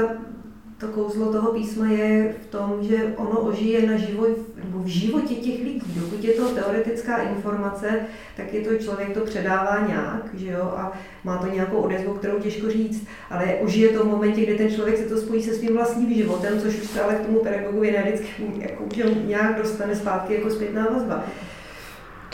to 0.79 0.89
kouzlo 0.89 1.33
toho 1.33 1.53
písma 1.53 1.89
je 1.89 2.35
v 2.43 2.47
tom, 2.47 2.79
že 2.81 3.15
ono 3.17 3.41
ožije 3.41 3.87
na 3.87 3.97
živoj, 3.97 4.29
nebo 4.65 4.79
v 4.79 4.87
životě 4.87 5.35
těch 5.35 5.65
lidí. 5.65 5.83
Dokud 5.87 6.25
je 6.25 6.33
to 6.33 6.49
teoretická 6.49 7.17
informace, 7.17 8.01
tak 8.37 8.55
je 8.55 8.61
to 8.61 8.85
člověk 8.85 9.15
to 9.15 9.21
předává 9.21 9.87
nějak, 9.89 10.35
že 10.35 10.51
jo, 10.51 10.63
a 10.63 10.93
má 11.25 11.39
to 11.39 11.47
nějakou 11.47 11.77
odezvu, 11.77 12.15
kterou 12.15 12.39
těžko 12.39 12.71
říct, 12.71 13.07
ale 13.31 13.55
ožije 13.63 13.89
to 13.89 14.05
v 14.05 14.09
momentě, 14.09 14.43
kdy 14.43 14.59
ten 14.59 14.71
člověk 14.71 14.99
se 14.99 15.05
to 15.05 15.17
spojí 15.17 15.43
se 15.43 15.55
svým 15.55 15.75
vlastním 15.75 16.15
životem, 16.15 16.61
což 16.61 16.83
už 16.83 16.89
se 16.89 17.01
ale 17.01 17.15
k 17.15 17.27
tomu 17.27 17.39
pedagogovi 17.39 17.93
ne 17.93 18.03
vždycky 18.03 18.29
jako, 18.59 18.85
nějak 19.27 19.59
dostane 19.59 19.97
zpátky 19.97 20.35
jako 20.35 20.51
zpětná 20.51 20.89
vazba. 20.93 21.25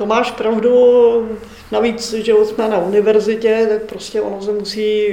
To 0.01 0.07
máš 0.07 0.31
pravdu, 0.31 0.71
navíc, 1.73 2.13
že 2.13 2.33
jsme 2.45 2.69
na 2.69 2.79
univerzitě, 2.79 3.67
tak 3.69 3.83
prostě 3.83 4.21
ono 4.21 4.43
se 4.43 4.53
musí, 4.53 5.07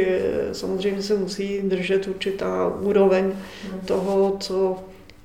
samozřejmě 0.52 1.02
se 1.02 1.16
musí 1.16 1.62
držet 1.62 2.08
určitá 2.08 2.74
úroveň 2.82 3.32
toho, 3.86 4.38
co 4.40 4.76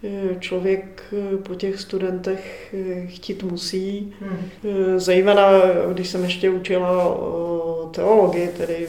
eh, 0.05 0.37
člověk 0.41 1.03
eh, 1.13 1.37
po 1.37 1.55
těch 1.55 1.81
studentech 1.81 2.75
eh, 2.75 3.07
chtít 3.07 3.43
musí. 3.43 4.15
Hmm. 4.21 4.39
Zejména, 4.97 5.51
když 5.93 6.09
jsem 6.09 6.25
ještě 6.25 6.51
učila 6.51 7.19
teologii, 7.91 8.49
tedy 8.49 8.89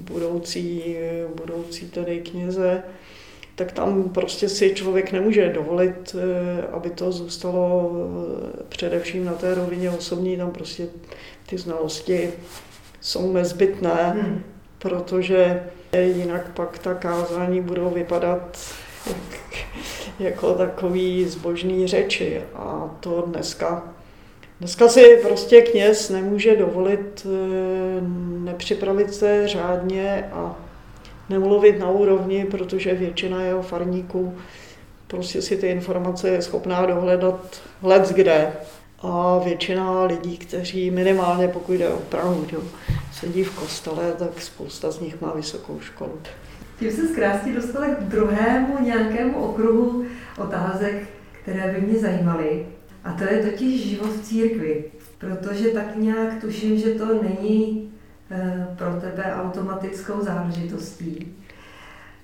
budoucí, 0.00 0.96
budoucí 1.34 1.86
tedy 1.86 2.20
kněze, 2.20 2.82
tak 3.58 3.72
tam 3.72 4.02
prostě 4.08 4.48
si 4.48 4.74
člověk 4.74 5.12
nemůže 5.12 5.48
dovolit, 5.48 6.16
eh, 6.18 6.66
aby 6.72 6.90
to 6.90 7.12
zůstalo 7.12 7.92
eh, 7.92 8.62
především 8.68 9.24
na 9.24 9.32
té 9.32 9.54
rovině 9.54 9.90
osobní, 9.90 10.36
tam 10.36 10.50
prostě 10.50 10.86
ty 11.46 11.58
znalosti 11.58 12.30
jsou 13.00 13.32
nezbytné, 13.32 14.10
hmm. 14.10 14.42
protože 14.78 15.62
jinak 15.98 16.50
pak 16.54 16.78
ta 16.78 16.94
kázání 16.94 17.60
budou 17.60 17.90
vypadat 17.90 18.58
jako 20.18 20.54
takový 20.54 21.24
zbožný 21.24 21.86
řeči 21.86 22.42
a 22.54 22.96
to 23.00 23.24
dneska 23.26 23.94
Dneska 24.60 24.88
si 24.88 25.18
prostě 25.22 25.62
kněz 25.62 26.10
nemůže 26.10 26.56
dovolit 26.56 27.26
eh, 27.26 28.00
nepřipravit 28.44 29.14
se 29.14 29.48
řádně 29.48 30.28
a 30.32 30.67
nemluvit 31.28 31.78
na 31.78 31.90
úrovni, 31.90 32.44
protože 32.44 32.94
většina 32.94 33.42
jeho 33.42 33.62
farníků 33.62 34.34
prostě 35.08 35.42
si 35.42 35.56
ty 35.56 35.66
informace 35.66 36.28
je 36.28 36.42
schopná 36.42 36.86
dohledat 36.86 37.62
let 37.82 38.12
kde. 38.12 38.52
A 39.02 39.40
většina 39.44 40.04
lidí, 40.04 40.38
kteří 40.38 40.90
minimálně, 40.90 41.48
pokud 41.48 41.72
jde 41.72 41.88
o 41.88 41.98
Prahu, 41.98 42.46
jo, 42.52 42.62
sedí 43.12 43.44
v 43.44 43.58
kostele, 43.58 44.12
tak 44.18 44.40
spousta 44.40 44.90
z 44.90 45.00
nich 45.00 45.20
má 45.20 45.32
vysokou 45.32 45.80
školu. 45.80 46.12
Tím 46.78 46.90
se 46.90 47.08
zkrásně 47.08 47.52
dostala 47.52 47.86
k 47.86 48.02
druhému 48.02 48.84
nějakému 48.84 49.44
okruhu 49.44 50.04
otázek, 50.38 51.08
které 51.42 51.72
by 51.72 51.86
mě 51.86 51.98
zajímaly. 51.98 52.66
A 53.04 53.12
to 53.12 53.24
je 53.24 53.50
totiž 53.50 53.88
život 53.88 54.10
v 54.10 54.22
církvi. 54.22 54.84
Protože 55.18 55.68
tak 55.68 55.96
nějak 55.96 56.40
tuším, 56.40 56.78
že 56.78 56.90
to 56.90 57.22
není 57.22 57.87
pro 58.76 59.00
tebe 59.00 59.34
automatickou 59.34 60.24
záležitostí. 60.24 61.36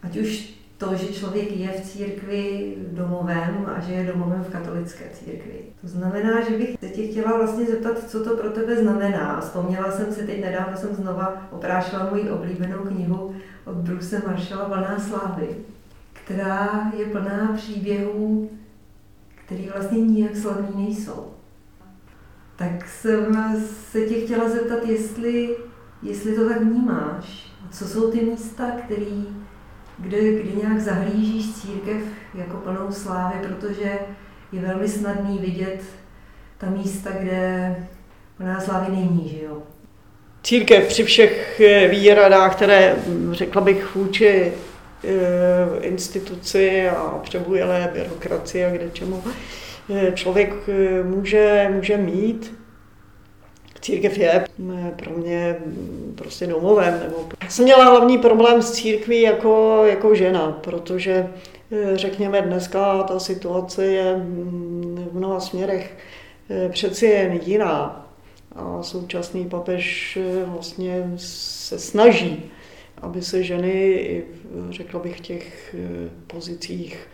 Ať 0.02 0.16
už 0.16 0.54
to, 0.78 0.96
že 0.96 1.06
člověk 1.06 1.56
je 1.56 1.68
v 1.68 1.80
církvi 1.80 2.74
domovem 2.92 3.66
a 3.76 3.80
že 3.80 3.92
je 3.92 4.12
domovem 4.12 4.44
v 4.44 4.52
katolické 4.52 5.04
církvi. 5.12 5.58
To 5.80 5.88
znamená, 5.88 6.40
že 6.40 6.58
bych 6.58 6.76
se 6.80 6.88
tě 6.88 7.02
chtěla 7.02 7.36
vlastně 7.36 7.66
zeptat, 7.66 8.10
co 8.10 8.24
to 8.24 8.36
pro 8.36 8.50
tebe 8.50 8.76
znamená. 8.76 9.40
Vzpomněla 9.40 9.90
jsem 9.90 10.12
si 10.12 10.26
teď 10.26 10.40
nedávno, 10.40 10.76
jsem 10.76 10.94
znova 10.94 11.46
oprášila 11.50 12.10
moji 12.10 12.30
oblíbenou 12.30 12.78
knihu 12.78 13.34
od 13.64 13.74
Bruce 13.74 14.22
Marshalla 14.26 14.68
Vlná 14.68 14.98
slávy, 14.98 15.48
která 16.12 16.92
je 16.98 17.06
plná 17.06 17.52
příběhů, 17.56 18.50
který 19.44 19.68
vlastně 19.72 20.00
nijak 20.00 20.36
slavní 20.36 20.84
nejsou. 20.84 21.26
Tak 22.56 22.88
jsem 22.88 23.54
se 23.90 24.00
tě 24.00 24.14
chtěla 24.14 24.48
zeptat, 24.48 24.86
jestli 24.86 25.56
jestli 26.04 26.34
to 26.34 26.48
tak 26.48 26.60
vnímáš. 26.60 27.52
Co 27.70 27.88
jsou 27.88 28.10
ty 28.10 28.20
místa, 28.20 28.64
který, 28.84 29.26
kde, 29.98 30.42
kde 30.42 30.50
nějak 30.62 30.80
zahlížíš 30.80 31.54
církev 31.54 32.02
jako 32.34 32.56
plnou 32.56 32.92
slávy, 32.92 33.34
protože 33.48 33.98
je 34.52 34.60
velmi 34.60 34.88
snadný 34.88 35.38
vidět 35.38 35.82
ta 36.58 36.70
místa, 36.70 37.10
kde 37.10 37.76
plná 38.36 38.60
slávy 38.60 38.96
není, 38.96 39.28
že 39.28 39.44
jo? 39.44 39.62
Církev 40.42 40.88
při 40.88 41.04
všech 41.04 41.60
eh, 41.60 41.88
výradách, 41.88 42.56
které, 42.56 42.96
hm, 43.06 43.34
řekla 43.34 43.62
bych, 43.62 43.94
vůči 43.94 44.52
eh, 45.04 45.10
instituci 45.80 46.88
a 46.88 47.20
přebujelé 47.22 47.90
byrokracie 47.92 48.66
a 48.66 48.70
kde 48.70 48.90
čemu 48.90 49.24
eh, 49.94 50.12
člověk 50.12 50.54
může, 51.02 51.68
může 51.74 51.96
mít, 51.96 52.54
církev 53.84 54.18
je 54.18 54.44
pro 54.96 55.10
mě 55.16 55.56
prostě 56.14 56.46
domovem. 56.46 57.00
Nebo... 57.00 57.28
Já 57.42 57.50
jsem 57.50 57.64
měla 57.64 57.84
hlavní 57.84 58.18
problém 58.18 58.62
s 58.62 58.72
církví 58.72 59.20
jako, 59.20 59.82
jako 59.86 60.14
žena, 60.14 60.52
protože 60.52 61.28
eh, 61.72 61.96
řekněme 61.96 62.42
dneska 62.42 63.02
ta 63.02 63.20
situace 63.20 63.86
je 63.86 64.16
mm, 64.16 65.08
v 65.10 65.16
mnoha 65.16 65.40
směrech 65.40 65.96
eh, 66.50 66.68
přeci 66.68 67.06
jen 67.06 67.40
jiná. 67.42 68.06
A 68.56 68.82
současný 68.82 69.48
papež 69.48 70.16
eh, 70.16 70.44
vlastně 70.44 71.12
se 71.16 71.78
snaží, 71.78 72.42
aby 73.02 73.22
se 73.22 73.42
ženy, 73.42 74.22
řekla 74.70 75.00
bych, 75.00 75.16
v 75.16 75.20
těch 75.20 75.74
pozicích 76.26 77.08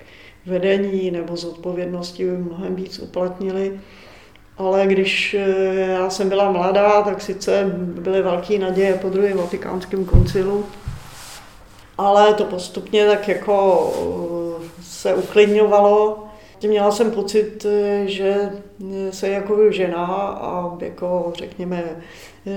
vedení 0.46 1.11
nebo 1.11 1.37
zodpovědnosti 1.37 2.24
mnohem 2.24 2.74
víc 2.74 2.98
uplatnily 2.98 3.80
ale 4.61 4.87
když 4.87 5.35
eh, 5.35 5.75
já 5.75 6.11
jsem 6.11 6.29
byla 6.29 6.53
mladá, 6.53 7.03
tak 7.03 7.23
sice 7.23 7.70
byly 7.75 8.23
velké 8.23 8.59
naděje 8.59 8.94
po 8.94 9.09
druhém 9.09 9.37
vatikánském 9.37 10.05
koncilu, 10.05 10.66
ale 11.99 12.35
to 12.35 12.44
postupně 12.44 13.07
tak 13.07 13.29
jako 13.29 13.92
eh, 14.61 14.68
se 14.83 15.14
uklidňovalo. 15.14 16.25
Měla 16.66 16.90
jsem 16.90 17.11
pocit, 17.11 17.66
eh, 17.66 18.03
že 18.07 18.51
se 19.11 19.29
jako 19.29 19.73
žena 19.73 20.07
a 20.40 20.77
jako 20.81 21.33
řekněme 21.37 21.85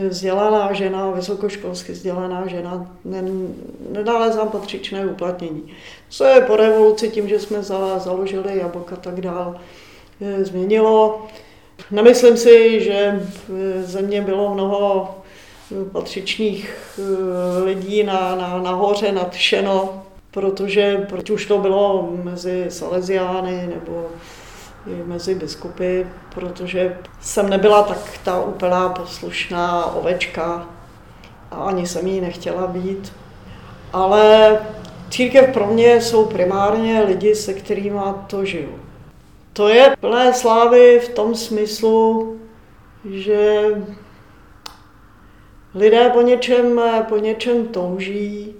vzdělaná 0.10 0.74
žena, 0.74 1.12
vysokoškolsky 1.12 1.92
vzdělaná 1.92 2.48
žena, 2.48 2.96
nenalezám 3.92 4.50
patřičné 4.50 5.06
uplatnění. 5.06 5.74
Co 6.10 6.24
je 6.24 6.42
po 6.42 6.56
revoluci 6.56 7.10
tím, 7.10 7.30
že 7.30 7.39
jsme 7.39 7.63
založili 7.98 8.58
jablka 8.58 8.96
a 8.96 9.00
tak 9.00 9.22
dál, 9.22 9.56
změnilo. 10.42 11.28
Nemyslím 11.92 12.38
si, 12.38 12.84
že 12.84 13.28
země 13.84 14.22
bylo 14.22 14.54
mnoho 14.54 15.16
patřičných 15.92 16.76
eh, 17.00 17.64
lidí 17.64 18.04
na, 18.04 18.36
na, 18.36 18.58
nahoře 18.58 19.12
nadšeno, 19.12 20.04
protože 20.32 21.06
proč 21.10 21.30
už 21.30 21.46
to 21.46 21.58
bylo 21.58 22.10
mezi 22.24 22.66
Salesiány 22.70 23.68
nebo 23.76 24.08
i 24.88 25.04
mezi 25.06 25.36
biskupy, 25.36 26.08
protože 26.36 26.98
jsem 27.22 27.50
nebyla 27.50 27.84
tak 27.84 28.20
ta 28.24 28.42
úplná 28.42 28.90
poslušná 28.90 29.86
ovečka 29.86 30.68
a 31.52 31.56
ani 31.56 31.88
jsem 31.88 32.08
jí 32.08 32.22
nechtěla 32.22 32.68
být. 32.68 33.14
Ale 33.94 34.58
církev 35.10 35.54
pro 35.54 35.68
mě 35.68 36.02
jsou 36.02 36.26
primárně 36.26 37.02
lidi, 37.02 37.36
se 37.36 37.54
kterými 37.54 38.02
to 38.28 38.46
žiju. 38.46 38.83
To 39.54 39.68
je 39.68 39.96
plné 40.00 40.34
slávy 40.34 41.00
v 41.00 41.10
tom 41.10 41.36
smyslu, 41.36 42.39
že 43.12 43.63
lidé 45.76 46.10
po 46.10 46.22
něčem, 46.22 46.82
po 47.10 47.18
něčem 47.18 47.68
touží 47.68 48.56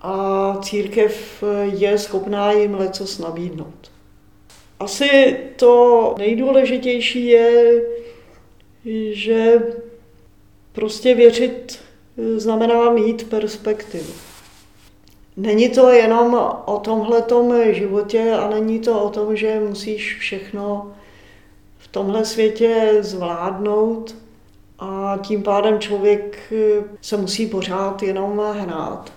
a 0.00 0.56
církev 0.62 1.44
je 1.62 1.98
schopná 1.98 2.52
jim 2.52 2.74
lecos 2.74 3.18
nabídnout. 3.18 3.90
Asi 4.80 5.36
to 5.56 6.14
nejdůležitější 6.18 7.26
je, 7.26 7.82
že 9.12 9.62
prostě 10.72 11.14
věřit 11.14 11.78
znamená 12.36 12.90
mít 12.90 13.30
perspektivu. 13.30 14.29
Není 15.40 15.68
to 15.68 15.90
jenom 15.90 16.34
o 16.64 16.78
tomhletom 16.78 17.54
životě 17.70 18.32
a 18.32 18.48
není 18.48 18.80
to 18.80 19.02
o 19.02 19.10
tom, 19.10 19.36
že 19.36 19.60
musíš 19.68 20.16
všechno 20.18 20.92
v 21.78 21.88
tomhle 21.88 22.24
světě 22.24 22.96
zvládnout 23.00 24.16
a 24.78 25.18
tím 25.22 25.42
pádem 25.42 25.78
člověk 25.78 26.52
se 27.00 27.16
musí 27.16 27.46
pořád 27.46 28.02
jenom 28.02 28.38
hnát. 28.38 29.12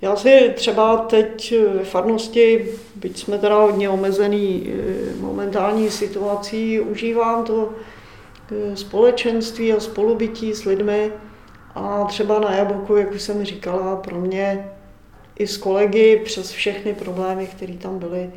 Já 0.00 0.16
si 0.16 0.52
třeba 0.54 0.96
teď 0.96 1.54
ve 1.74 1.84
farnosti, 1.84 2.68
byť 2.94 3.18
jsme 3.18 3.38
teda 3.38 3.56
hodně 3.56 3.88
omezený 3.88 4.66
eh, 4.66 5.20
momentální 5.20 5.90
situací, 5.90 6.80
užívám 6.80 7.44
to 7.44 7.72
eh, 8.52 8.76
společenství 8.76 9.72
a 9.72 9.80
spolubytí 9.80 10.54
s 10.54 10.64
lidmi 10.64 11.12
a 11.74 12.04
třeba 12.04 12.40
na 12.40 12.54
Jablku, 12.54 12.96
jak 12.96 13.12
už 13.12 13.22
jsem 13.22 13.44
říkala, 13.44 13.96
pro 13.96 14.20
mě 14.20 14.72
i 15.38 15.46
s 15.46 15.56
kolegy 15.56 16.20
přes 16.24 16.50
všechny 16.50 16.94
problémy, 16.94 17.46
které 17.46 17.74
tam 17.74 17.98
byly, 17.98 18.30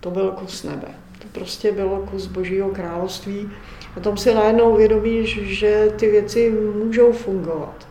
to 0.00 0.10
byl 0.10 0.30
kus 0.30 0.62
nebe. 0.62 0.88
To 1.18 1.28
prostě 1.32 1.72
bylo 1.72 2.06
kus 2.10 2.26
božího 2.26 2.70
království. 2.70 3.50
A 3.96 4.00
tam 4.00 4.16
si 4.16 4.34
najednou 4.34 4.72
uvědomíš, 4.72 5.40
že 5.42 5.92
ty 5.96 6.10
věci 6.10 6.50
můžou 6.84 7.12
fungovat. 7.12 7.88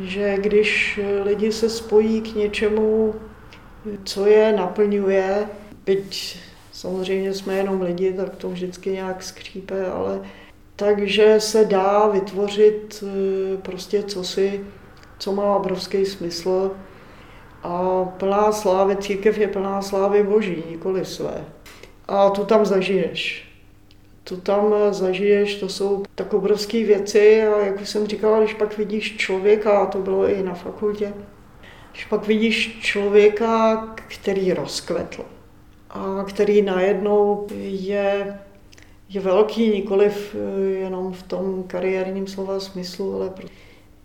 Že 0.00 0.36
když 0.38 1.00
lidi 1.22 1.52
se 1.52 1.70
spojí 1.70 2.20
k 2.20 2.34
něčemu, 2.34 3.14
co 4.04 4.26
je 4.26 4.52
naplňuje, 4.52 5.46
byť 5.86 6.38
samozřejmě 6.72 7.34
jsme 7.34 7.56
jenom 7.56 7.82
lidi, 7.82 8.12
tak 8.12 8.36
to 8.36 8.48
vždycky 8.48 8.90
nějak 8.90 9.22
skřípe, 9.22 9.86
ale 9.86 10.20
takže 10.76 11.40
se 11.40 11.64
dá 11.64 12.08
vytvořit 12.08 13.04
eh, 13.06 13.56
prostě 13.56 14.02
cosi, 14.02 14.60
co 15.18 15.32
má 15.32 15.56
obrovský 15.56 16.06
smysl 16.06 16.70
a 17.62 18.04
plná 18.04 18.52
slávy, 18.52 18.96
církev 18.96 19.38
je 19.38 19.48
plná 19.48 19.82
slávy 19.82 20.22
boží, 20.22 20.62
nikoli 20.70 21.04
své. 21.04 21.44
A 22.08 22.30
tu 22.30 22.44
tam 22.44 22.66
zažiješ. 22.66 23.50
Tu 24.24 24.36
tam 24.36 24.74
zažiješ, 24.90 25.54
to 25.54 25.68
jsou 25.68 26.02
tak 26.14 26.34
obrovské 26.34 26.84
věci 26.84 27.42
a 27.42 27.66
jak 27.66 27.80
už 27.80 27.88
jsem 27.88 28.06
říkala, 28.06 28.38
když 28.38 28.54
pak 28.54 28.78
vidíš 28.78 29.16
člověka, 29.16 29.78
a 29.78 29.86
to 29.86 29.98
bylo 29.98 30.28
i 30.28 30.42
na 30.42 30.54
fakultě, 30.54 31.12
když 31.92 32.04
pak 32.04 32.26
vidíš 32.26 32.78
člověka, 32.80 33.86
který 34.08 34.52
rozkvetl 34.52 35.24
a 35.90 36.24
který 36.28 36.62
najednou 36.62 37.46
je, 37.64 38.38
je 39.08 39.20
velký, 39.20 39.70
nikoliv 39.70 40.34
eh, 40.34 40.62
jenom 40.64 41.12
v 41.12 41.22
tom 41.22 41.62
kariérním 41.62 42.26
slova 42.26 42.60
smyslu, 42.60 43.14
ale 43.14 43.32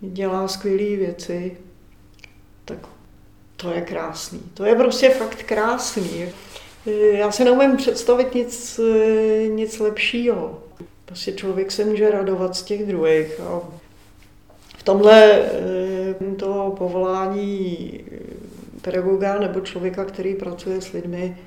dělá 0.00 0.48
skvělé 0.48 0.96
věci, 0.96 1.56
to 3.56 3.70
je 3.70 3.80
krásný. 3.80 4.40
To 4.54 4.64
je 4.64 4.74
prostě 4.74 5.10
fakt 5.10 5.42
krásný. 5.42 6.32
Eh, 6.86 6.90
já 6.92 7.32
se 7.32 7.44
neumím 7.44 7.76
představit 7.76 8.34
nic, 8.34 8.80
eh, 8.82 9.48
nic 9.48 9.78
lepšího. 9.78 10.62
Prostě 11.04 11.32
člověk 11.32 11.72
se 11.72 11.84
může 11.84 12.10
radovat 12.10 12.56
z 12.56 12.62
těch 12.62 12.86
druhých. 12.86 13.40
A 13.40 13.60
v 14.78 14.82
tomhle 14.82 15.42
to 16.36 16.74
povolání 16.78 18.00
pedagoga 18.82 19.38
nebo 19.38 19.60
člověka, 19.60 20.04
který 20.04 20.34
pracuje 20.34 20.80
s 20.80 20.92
lidmi, 20.92 21.38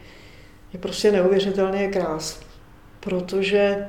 je 0.73 0.79
prostě 0.79 1.11
neuvěřitelně 1.11 1.87
krásný. 1.87 2.45
Protože 2.99 3.87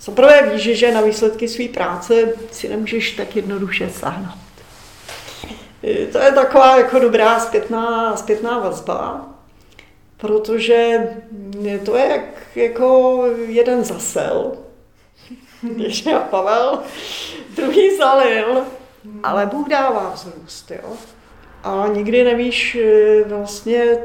zaprvé 0.00 0.50
víš, 0.52 0.78
že 0.78 0.92
na 0.92 1.00
výsledky 1.00 1.48
své 1.48 1.68
práce 1.68 2.32
si 2.50 2.68
nemůžeš 2.68 3.10
tak 3.10 3.36
jednoduše 3.36 3.90
sáhnout. 3.90 4.47
To 6.12 6.18
je 6.18 6.32
taková 6.32 6.78
jako 6.78 6.98
dobrá 6.98 7.40
zpětná, 7.40 8.16
zpětná 8.16 8.58
vazba, 8.58 9.28
protože 10.16 11.08
to 11.84 11.96
je 11.96 12.06
jak, 12.06 12.56
jako 12.56 13.24
jeden 13.48 13.84
zasel, 13.84 14.52
ještě 15.76 16.14
a 16.14 16.18
Pavel, 16.18 16.78
druhý 17.56 17.96
zalil, 17.96 18.64
ale 19.22 19.46
Bůh 19.46 19.68
dává 19.68 20.12
vzrůst, 20.14 20.70
jo. 20.70 20.92
A 21.64 21.86
nikdy 21.94 22.24
nevíš 22.24 22.78
vlastně, 23.26 23.98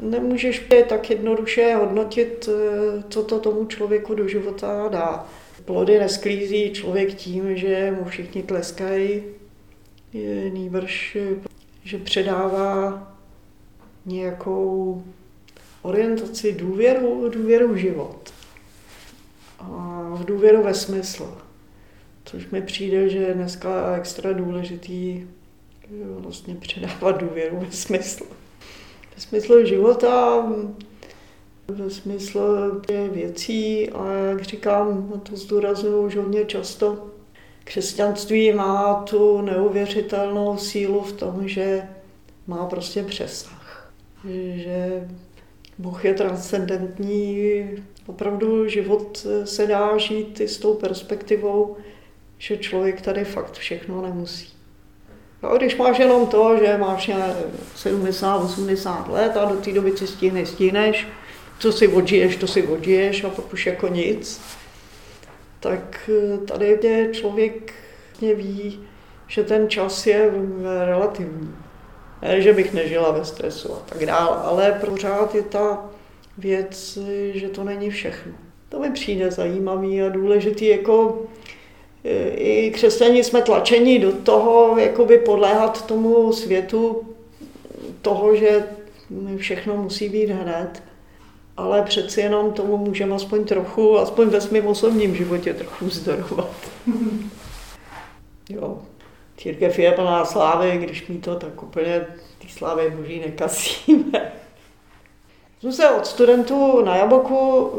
nemůžeš 0.00 0.68
tak 0.88 1.10
jednoduše 1.10 1.74
hodnotit, 1.74 2.48
eh, 2.48 3.02
co 3.08 3.22
to 3.22 3.40
tomu 3.40 3.66
člověku 3.66 4.14
do 4.14 4.28
života 4.28 4.88
dá. 4.88 5.26
Plody 5.64 5.98
nesklízí 5.98 6.72
člověk 6.72 7.14
tím, 7.14 7.56
že 7.56 7.96
mu 7.98 8.04
všichni 8.04 8.42
tleskají, 8.42 9.22
nýbrž, 10.52 11.16
že 11.84 11.98
předává 11.98 13.06
nějakou 14.06 15.02
orientaci, 15.82 16.52
důvěru, 16.52 17.28
důvěru 17.28 17.72
v 17.72 17.76
život. 17.76 18.32
A 19.58 20.08
v 20.14 20.24
důvěru 20.24 20.62
ve 20.62 20.74
smysl. 20.74 21.38
Což 22.24 22.50
mi 22.50 22.62
přijde, 22.62 23.08
že 23.08 23.18
je 23.18 23.34
dneska 23.34 23.96
extra 23.96 24.32
důležitý 24.32 25.26
vlastně 26.18 26.54
předávat 26.54 27.20
důvěru 27.20 27.58
ve 27.60 27.72
smysl 27.72 28.24
ve 29.18 29.22
smyslu 29.22 29.64
života, 29.64 30.46
ve 31.68 31.90
smyslu 31.90 32.42
věcí 33.10 33.90
a 33.90 34.12
jak 34.12 34.42
říkám, 34.42 35.12
to 35.22 35.36
zdůraznuju 35.36 36.06
už 36.06 36.16
hodně 36.16 36.44
často, 36.44 37.10
křesťanství 37.68 38.52
má 38.52 38.94
tu 38.94 39.40
neuvěřitelnou 39.40 40.56
sílu 40.56 41.00
v 41.00 41.12
tom, 41.12 41.48
že 41.48 41.82
má 42.46 42.66
prostě 42.66 43.02
přesah. 43.02 43.92
Že 44.54 45.08
Bůh 45.78 46.04
je 46.04 46.14
transcendentní, 46.14 47.64
opravdu 48.06 48.68
život 48.68 49.26
se 49.44 49.66
dá 49.66 49.98
žít 49.98 50.40
i 50.40 50.48
s 50.48 50.58
tou 50.58 50.74
perspektivou, 50.74 51.76
že 52.38 52.56
člověk 52.56 53.00
tady 53.00 53.24
fakt 53.24 53.52
všechno 53.52 54.02
nemusí. 54.02 54.48
No, 55.42 55.56
když 55.56 55.76
máš 55.76 55.98
jenom 55.98 56.26
to, 56.26 56.56
že 56.64 56.78
máš 56.78 57.10
70-80 57.76 59.10
let 59.10 59.36
a 59.36 59.44
do 59.44 59.56
té 59.56 59.72
doby 59.72 59.96
si 59.96 60.06
stihneš, 60.06 60.48
stihneš, 60.48 61.08
co 61.58 61.72
si 61.72 61.88
odžiješ, 61.88 62.36
to 62.36 62.46
si 62.46 62.62
odžiješ 62.62 63.24
a 63.24 63.30
pak 63.30 63.52
už 63.52 63.66
jako 63.66 63.88
nic, 63.88 64.40
tak 65.60 66.10
eh, 66.12 66.38
tady 66.38 66.78
je 66.82 67.12
člověk 67.12 67.72
ví, 68.20 68.80
že 69.26 69.44
ten 69.44 69.68
čas 69.68 70.06
je 70.06 70.30
relativní. 70.84 71.54
Ne, 72.22 72.40
že 72.42 72.52
bych 72.52 72.74
nežila 72.74 73.10
ve 73.10 73.24
stresu 73.24 73.74
a 73.74 73.78
tak 73.88 74.06
dále, 74.06 74.36
ale 74.36 74.80
pořád 74.86 75.34
je 75.34 75.42
ta 75.42 75.90
věc, 76.38 76.98
že 77.32 77.48
to 77.48 77.64
není 77.64 77.90
všechno. 77.90 78.32
To 78.68 78.78
mi 78.78 78.90
přijde 78.90 79.30
zajímavý 79.30 80.02
a 80.02 80.08
důležitý, 80.08 80.66
jako 80.66 81.22
i 82.34 82.70
křesťani 82.74 83.24
jsme 83.24 83.42
tlačeni 83.42 83.98
do 83.98 84.12
toho, 84.12 84.78
jakoby 84.78 85.18
podléhat 85.18 85.86
tomu 85.86 86.32
světu 86.32 87.02
toho, 88.02 88.36
že 88.36 88.64
všechno 89.36 89.76
musí 89.76 90.08
být 90.08 90.30
hned. 90.30 90.82
Ale 91.58 91.82
přeci 91.82 92.20
jenom 92.20 92.52
tomu 92.52 92.76
můžeme 92.76 93.14
aspoň 93.14 93.44
trochu, 93.44 93.98
aspoň 93.98 94.28
ve 94.28 94.40
svém 94.40 94.66
osobním 94.66 95.14
životě 95.14 95.54
trochu 95.54 95.84
vzdorovat. 95.84 96.50
jo, 98.48 98.78
církev 99.36 99.78
je 99.78 99.92
plná 99.92 100.24
slávy, 100.24 100.78
když 100.82 101.08
mi 101.08 101.18
to 101.18 101.36
tak 101.36 101.62
úplně 101.62 102.06
ty 102.38 102.48
slávy 102.48 102.90
boží 102.96 103.20
nekasíme. 103.20 104.32
Jsem 105.60 105.72
se 105.72 105.90
od 105.90 106.06
studentů 106.06 106.82
na 106.84 106.96
Jaboku 106.96 107.70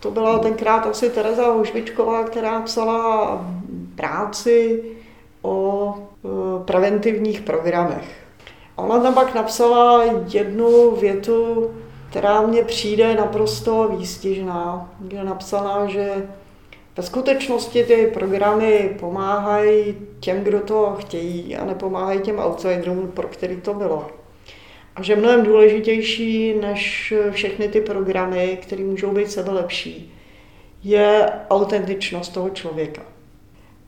to 0.00 0.10
byla 0.10 0.38
tenkrát 0.38 0.86
asi 0.86 1.10
Tereza 1.10 1.46
Hožvičková, 1.52 2.24
která 2.24 2.60
psala 2.60 3.46
práci 3.94 4.82
o 5.42 5.94
e, 5.98 6.64
preventivních 6.64 7.40
programech. 7.40 8.24
Ona 8.76 9.00
tam 9.00 9.14
pak 9.14 9.34
napsala 9.34 10.04
jednu 10.32 10.90
větu, 10.90 11.70
která 12.10 12.42
mně 12.42 12.64
přijde 12.64 13.14
naprosto 13.14 13.88
výstižná. 13.98 14.92
Je 15.12 15.24
napsaná, 15.24 15.86
že 15.86 16.28
ve 16.96 17.02
skutečnosti 17.02 17.84
ty 17.84 18.10
programy 18.14 18.96
pomáhají 19.00 19.96
těm, 20.20 20.44
kdo 20.44 20.60
to 20.60 20.96
chtějí 20.98 21.56
a 21.56 21.64
nepomáhají 21.64 22.20
těm 22.20 22.38
outsiderům, 22.38 23.10
pro 23.14 23.28
který 23.28 23.60
to 23.60 23.74
bylo. 23.74 24.10
A 24.96 25.02
že 25.02 25.16
mnohem 25.16 25.42
důležitější 25.42 26.54
než 26.54 27.14
všechny 27.30 27.68
ty 27.68 27.80
programy, 27.80 28.58
které 28.62 28.84
můžou 28.84 29.10
být 29.10 29.30
sebe 29.30 29.52
lepší, 29.52 30.14
je 30.84 31.32
autentičnost 31.50 32.34
toho 32.34 32.50
člověka. 32.50 33.02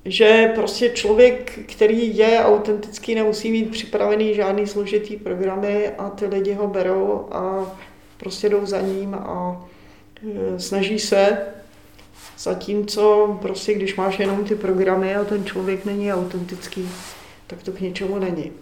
Že 0.04 0.52
prostě 0.54 0.90
člověk, 0.90 1.58
který 1.66 2.16
je 2.16 2.40
autentický, 2.44 3.14
nemusí 3.14 3.50
mít 3.50 3.70
připravený 3.70 4.34
žádný 4.34 4.66
složitý 4.66 5.16
programy 5.16 5.88
a 5.98 6.10
ty 6.10 6.26
lidi 6.26 6.52
ho 6.52 6.68
berou 6.68 7.28
a 7.30 7.72
prostě 8.22 8.48
jdou 8.48 8.66
za 8.66 8.80
ním 8.80 9.14
a 9.14 9.64
e, 10.54 10.60
snaží 10.60 10.98
se, 10.98 11.38
zatímco 12.38 13.38
prostě 13.42 13.74
když 13.74 13.96
máš 13.96 14.18
jenom 14.18 14.44
ty 14.44 14.54
programy 14.54 15.14
a 15.14 15.24
ten 15.24 15.44
člověk 15.44 15.84
není 15.84 16.12
autentický, 16.12 16.88
tak 17.46 17.62
to 17.62 17.72
k 17.72 17.80
ničemu 17.80 18.18
není. 18.18 18.52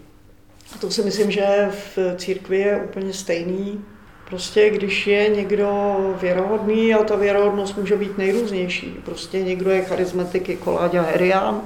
A 0.75 0.77
to 0.77 0.91
si 0.91 1.03
myslím, 1.03 1.31
že 1.31 1.71
v 1.95 2.15
církvi 2.17 2.57
je 2.57 2.81
úplně 2.83 3.13
stejný. 3.13 3.85
Prostě 4.29 4.69
když 4.69 5.07
je 5.07 5.29
někdo 5.29 5.97
věrohodný, 6.21 6.93
a 6.93 7.03
ta 7.03 7.15
věrohodnost 7.15 7.77
může 7.77 7.95
být 7.95 8.17
nejrůznější. 8.17 8.95
Prostě 9.05 9.41
někdo 9.41 9.71
je 9.71 9.81
charizmatik 9.81 10.49
jako 10.49 10.71
Láďa 10.71 11.01
Herián, 11.01 11.61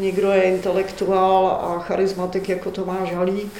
někdo 0.00 0.30
je 0.30 0.42
intelektuál 0.42 1.46
a 1.46 1.78
charizmatik 1.78 2.48
jako 2.48 2.70
Tomáš 2.70 3.14
Halík, 3.14 3.52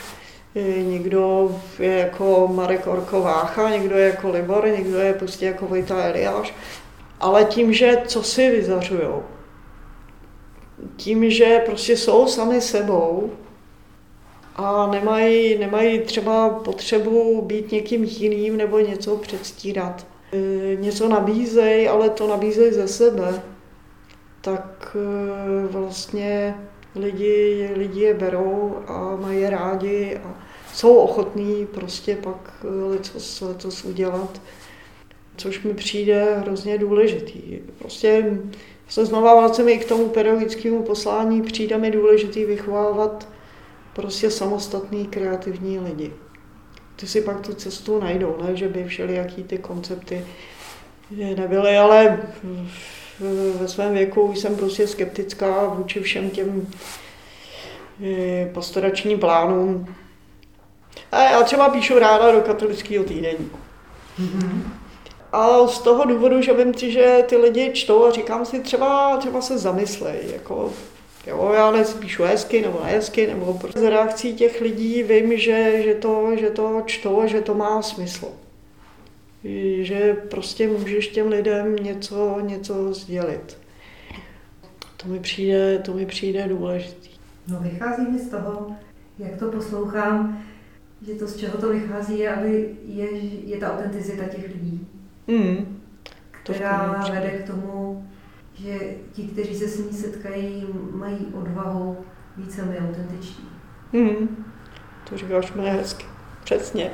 někdo 0.83 1.57
je 1.79 1.99
jako 1.99 2.49
Marek 2.53 2.87
Orkovácha, 2.87 3.71
někdo 3.71 3.97
je 3.97 4.09
jako 4.09 4.31
Libor, 4.31 4.69
někdo 4.69 4.99
je 4.99 5.15
prostě 5.15 5.47
jako 5.47 5.67
Vojta 5.67 6.05
Eliáš. 6.05 6.55
Ale 7.21 7.45
tím, 7.45 7.73
že 7.73 8.03
co 8.07 8.23
si 8.23 8.51
vyzařujou, 8.51 9.23
tím, 10.97 11.31
že 11.31 11.63
prostě 11.67 11.97
jsou 11.97 12.27
sami 12.27 12.61
sebou, 12.61 13.33
a 14.57 14.87
nemají, 14.87 15.59
nemají 15.59 16.01
třeba 16.01 16.51
potřebu 16.51 17.43
být 17.43 17.73
někým 17.73 18.05
jiným 18.05 18.57
nebo 18.57 18.79
něco 18.79 19.17
předstírat. 19.17 20.07
E, 20.33 20.77
něco 20.77 21.09
nabízej, 21.09 21.89
ale 21.89 22.11
to 22.11 22.29
nabízej 22.29 22.73
ze 22.73 22.89
sebe. 22.89 23.43
Tak 24.41 24.97
e, 24.97 25.67
vlastně 25.67 26.55
lidi, 26.95 27.71
lidi 27.75 28.01
je 28.01 28.15
berou 28.15 28.77
a 28.87 29.17
mají 29.17 29.49
rádi 29.49 30.21
a 30.25 30.46
jsou 30.77 30.97
ochotní 30.97 31.67
prostě 31.67 32.17
pak 32.17 32.65
letos, 32.91 33.41
letos 33.41 33.85
udělat, 33.85 34.41
což 35.37 35.63
mi 35.63 35.75
přijde 35.75 36.39
hrozně 36.39 36.79
důležitý. 36.79 37.59
Prostě 37.79 38.39
se 38.89 39.07
znova 39.07 39.41
vracím 39.41 39.69
i 39.69 39.79
k 39.79 39.89
tomu 39.89 40.09
pedagogickému 40.09 40.83
poslání, 40.83 41.43
přijde 41.43 41.79
mi 41.79 41.91
důležitý 41.91 42.45
vychovávat 42.45 43.29
prostě 43.93 44.31
samostatný 44.31 45.07
kreativní 45.07 45.79
lidi. 45.79 46.13
Ty 46.97 47.07
si 47.07 47.21
pak 47.21 47.41
tu 47.41 47.55
cestu 47.55 48.01
najdou, 48.01 48.37
ne, 48.43 48.57
že 48.57 48.69
by 48.69 48.85
všelijaký 48.85 49.45
ty 49.45 49.59
koncepty 49.59 50.25
nebyly, 51.11 51.77
ale 51.77 52.23
ve 53.61 53.69
svém 53.69 53.95
věku 53.95 54.35
jsem 54.35 54.57
prostě 54.57 54.87
skeptická 54.87 55.65
vůči 55.65 56.01
všem 56.01 56.31
těm 56.31 56.69
eh, 58.05 58.51
pastoračním 58.55 59.19
plánům. 59.19 59.87
A 61.13 61.23
já 61.23 61.43
třeba 61.43 61.69
píšu 61.69 61.99
ráda 61.99 62.33
do 62.33 62.41
katolického. 62.41 63.05
Mm-hmm. 63.05 64.63
A 65.33 65.67
z 65.67 65.79
toho 65.79 66.05
důvodu, 66.05 66.43
že 66.43 66.55
vím 66.55 66.75
si, 66.75 66.93
že 66.93 67.25
ty 67.29 67.37
lidi 67.37 67.71
čtou 67.75 68.05
a 68.05 68.11
říkám 68.11 68.47
si, 68.47 68.61
třeba, 68.61 69.17
třeba 69.17 69.41
se 69.41 69.59
zamyslej, 69.59 70.19
jako 70.33 70.73
Jo, 71.27 71.53
já 71.57 71.71
nespíšu 71.71 72.23
hezky 72.23 72.63
nebo 72.63 72.81
nehezky, 72.85 73.27
nebo 73.27 73.55
prostě 73.55 73.81
z 73.81 73.83
reakcí 73.83 74.35
těch 74.35 74.61
lidí 74.61 75.03
vím, 75.03 75.39
že, 75.39 75.83
že, 75.85 75.95
to, 75.95 76.37
že 76.37 76.51
to 76.51 76.83
čtou 76.87 77.21
a 77.21 77.27
že 77.27 77.41
to 77.41 77.55
má 77.55 77.83
smysl. 77.83 78.29
Že 79.81 80.17
prostě 80.31 80.69
můžeš 80.69 81.09
těm 81.09 81.29
lidem 81.29 81.77
něco, 81.77 82.41
něco 82.41 82.95
sdělit. 82.95 83.59
To 84.97 85.09
mi 85.09 85.21
přijde, 85.21 85.79
to 85.79 85.95
mi 85.95 86.07
přijde 86.07 86.49
důležitý. 86.49 87.11
No 87.49 87.61
vychází 87.61 88.03
mi 88.03 88.19
z 88.19 88.29
toho, 88.29 88.77
jak 89.19 89.39
to 89.39 89.51
poslouchám, 89.51 90.43
že 91.03 91.15
to, 91.15 91.27
z 91.27 91.37
čeho 91.37 91.59
to 91.59 91.69
vychází, 91.69 92.19
je, 92.19 92.35
aby 92.35 92.77
je, 92.85 93.11
je 93.21 93.57
ta 93.57 93.73
autenticita 93.73 94.25
těch 94.25 94.49
lidí, 94.49 94.89
mm, 95.27 95.81
která 96.31 97.05
vede 97.11 97.31
k 97.31 97.47
tomu, 97.47 98.07
že 98.55 98.79
ti, 99.13 99.23
kteří 99.23 99.55
se 99.55 99.69
s 99.69 99.79
ní 99.79 99.93
setkají, 99.93 100.67
mají 100.93 101.27
odvahu 101.35 101.97
být 102.37 102.53
sami 102.53 102.79
autentiční. 102.79 103.49
Mm, 103.93 104.45
to 105.09 105.17
říkáš 105.17 105.53
mě 105.53 105.71
hezky. 105.73 106.07
Přesně. 106.45 106.91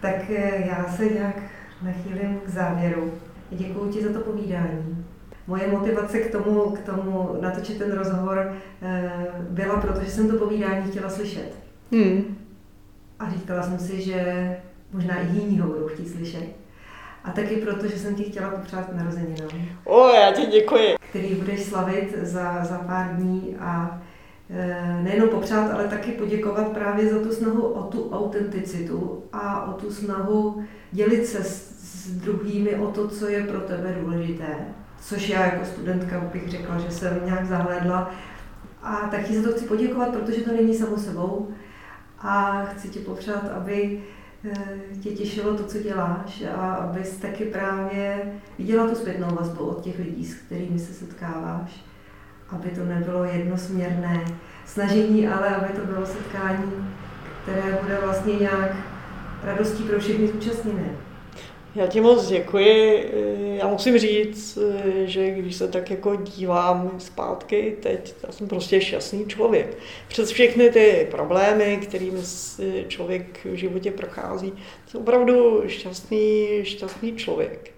Tak 0.00 0.30
eh, 0.30 0.66
já 0.66 0.92
se 0.96 1.04
nějak 1.04 1.36
nachýlím 1.82 2.40
k 2.44 2.48
závěru. 2.48 3.12
Děkuji 3.50 3.92
ti 3.92 4.02
za 4.02 4.12
to 4.12 4.20
povídání. 4.20 5.06
Moje 5.46 5.68
motivace 5.68 6.18
k 6.18 6.32
tomu, 6.32 6.70
k 6.70 6.82
tomu 6.82 7.38
natočit 7.40 7.78
ten 7.78 7.92
rozhovor 7.92 8.52
eh, 8.82 9.26
byla, 9.40 9.80
protože 9.80 10.10
jsem 10.10 10.28
to 10.28 10.36
povídání 10.36 10.90
chtěla 10.90 11.10
slyšet. 11.10 11.54
Hmm. 11.92 12.36
A 13.22 13.30
říkala 13.30 13.62
jsem 13.62 13.78
si, 13.78 14.02
že 14.02 14.56
možná 14.92 15.20
i 15.20 15.26
jiní 15.26 15.58
ho 15.58 15.68
budou 15.68 15.86
chtít 15.86 16.08
slyšet. 16.08 16.44
A 17.24 17.30
taky 17.30 17.56
proto, 17.56 17.86
že 17.86 17.98
jsem 17.98 18.14
ti 18.14 18.24
chtěla 18.24 18.50
popřát 18.50 18.96
narozeninám. 18.96 19.48
O, 19.84 20.08
já 20.08 20.32
ti 20.32 20.46
děkuji. 20.46 20.94
Který 21.10 21.34
budeš 21.34 21.62
slavit 21.62 22.14
za, 22.22 22.64
za 22.64 22.78
pár 22.78 23.16
dní 23.16 23.56
a 23.60 24.02
e, 24.50 25.02
nejenom 25.02 25.28
popřát, 25.28 25.70
ale 25.70 25.88
taky 25.88 26.12
poděkovat 26.12 26.68
právě 26.68 27.08
za 27.08 27.18
tu 27.18 27.32
snahu 27.32 27.62
o 27.62 27.82
tu 27.82 28.10
autenticitu 28.10 29.22
a 29.32 29.66
o 29.66 29.72
tu 29.72 29.90
snahu 29.90 30.64
dělit 30.92 31.26
se 31.26 31.44
s, 31.44 31.72
s 31.80 32.10
druhými 32.10 32.76
o 32.76 32.86
to, 32.86 33.08
co 33.08 33.28
je 33.28 33.44
pro 33.44 33.60
tebe 33.60 33.96
důležité. 34.00 34.56
Což 35.00 35.28
já 35.28 35.44
jako 35.44 35.64
studentka 35.64 36.20
bych 36.20 36.48
řekla, 36.48 36.78
že 36.78 36.90
jsem 36.90 37.20
nějak 37.24 37.46
zahlédla. 37.46 38.10
A 38.82 38.96
taky 38.96 39.36
za 39.36 39.48
to 39.48 39.56
chci 39.56 39.64
poděkovat, 39.64 40.08
protože 40.08 40.40
to 40.40 40.52
není 40.52 40.74
samo 40.74 40.96
sebou. 40.96 41.48
A 42.22 42.64
chci 42.64 42.88
ti 42.88 42.98
popřát, 42.98 43.50
aby 43.56 44.02
Eh, 44.44 44.78
tě 45.00 45.10
těšilo 45.10 45.56
to, 45.56 45.64
co 45.64 45.78
děláš 45.78 46.42
a 46.56 46.74
abys 46.74 47.16
taky 47.16 47.44
právě 47.44 48.32
viděla 48.58 48.88
tu 48.88 48.94
zpětnou 48.94 49.34
vazbu 49.34 49.64
od 49.64 49.80
těch 49.80 49.98
lidí, 49.98 50.26
s 50.26 50.34
kterými 50.34 50.78
se 50.78 50.92
setkáváš, 50.92 51.84
aby 52.48 52.70
to 52.70 52.84
nebylo 52.84 53.24
jednosměrné 53.24 54.24
snažení, 54.66 55.28
ale 55.28 55.48
aby 55.56 55.72
to 55.72 55.86
bylo 55.86 56.06
setkání, 56.06 56.88
které 57.42 57.78
bude 57.82 57.98
vlastně 58.04 58.34
nějak 58.36 58.76
radostí 59.44 59.82
pro 59.82 60.00
všechny 60.00 60.28
zúčastněné. 60.28 60.90
Já 61.76 61.86
ti 61.86 62.00
moc 62.00 62.28
děkuji. 62.28 63.10
Já 63.56 63.68
musím 63.68 63.98
říct, 63.98 64.58
že 65.04 65.30
když 65.30 65.56
se 65.56 65.68
tak 65.68 65.90
jako 65.90 66.16
dívám 66.16 66.94
zpátky 66.98 67.76
teď, 67.80 68.14
já 68.26 68.32
jsem 68.32 68.48
prostě 68.48 68.80
šťastný 68.80 69.26
člověk. 69.26 69.78
Přes 70.08 70.30
všechny 70.30 70.70
ty 70.70 71.08
problémy, 71.10 71.78
kterými 71.82 72.20
člověk 72.88 73.40
v 73.44 73.54
životě 73.54 73.90
prochází, 73.90 74.52
jsem 74.86 75.00
opravdu 75.00 75.62
šťastný, 75.66 76.48
šťastný 76.62 77.16
člověk. 77.16 77.71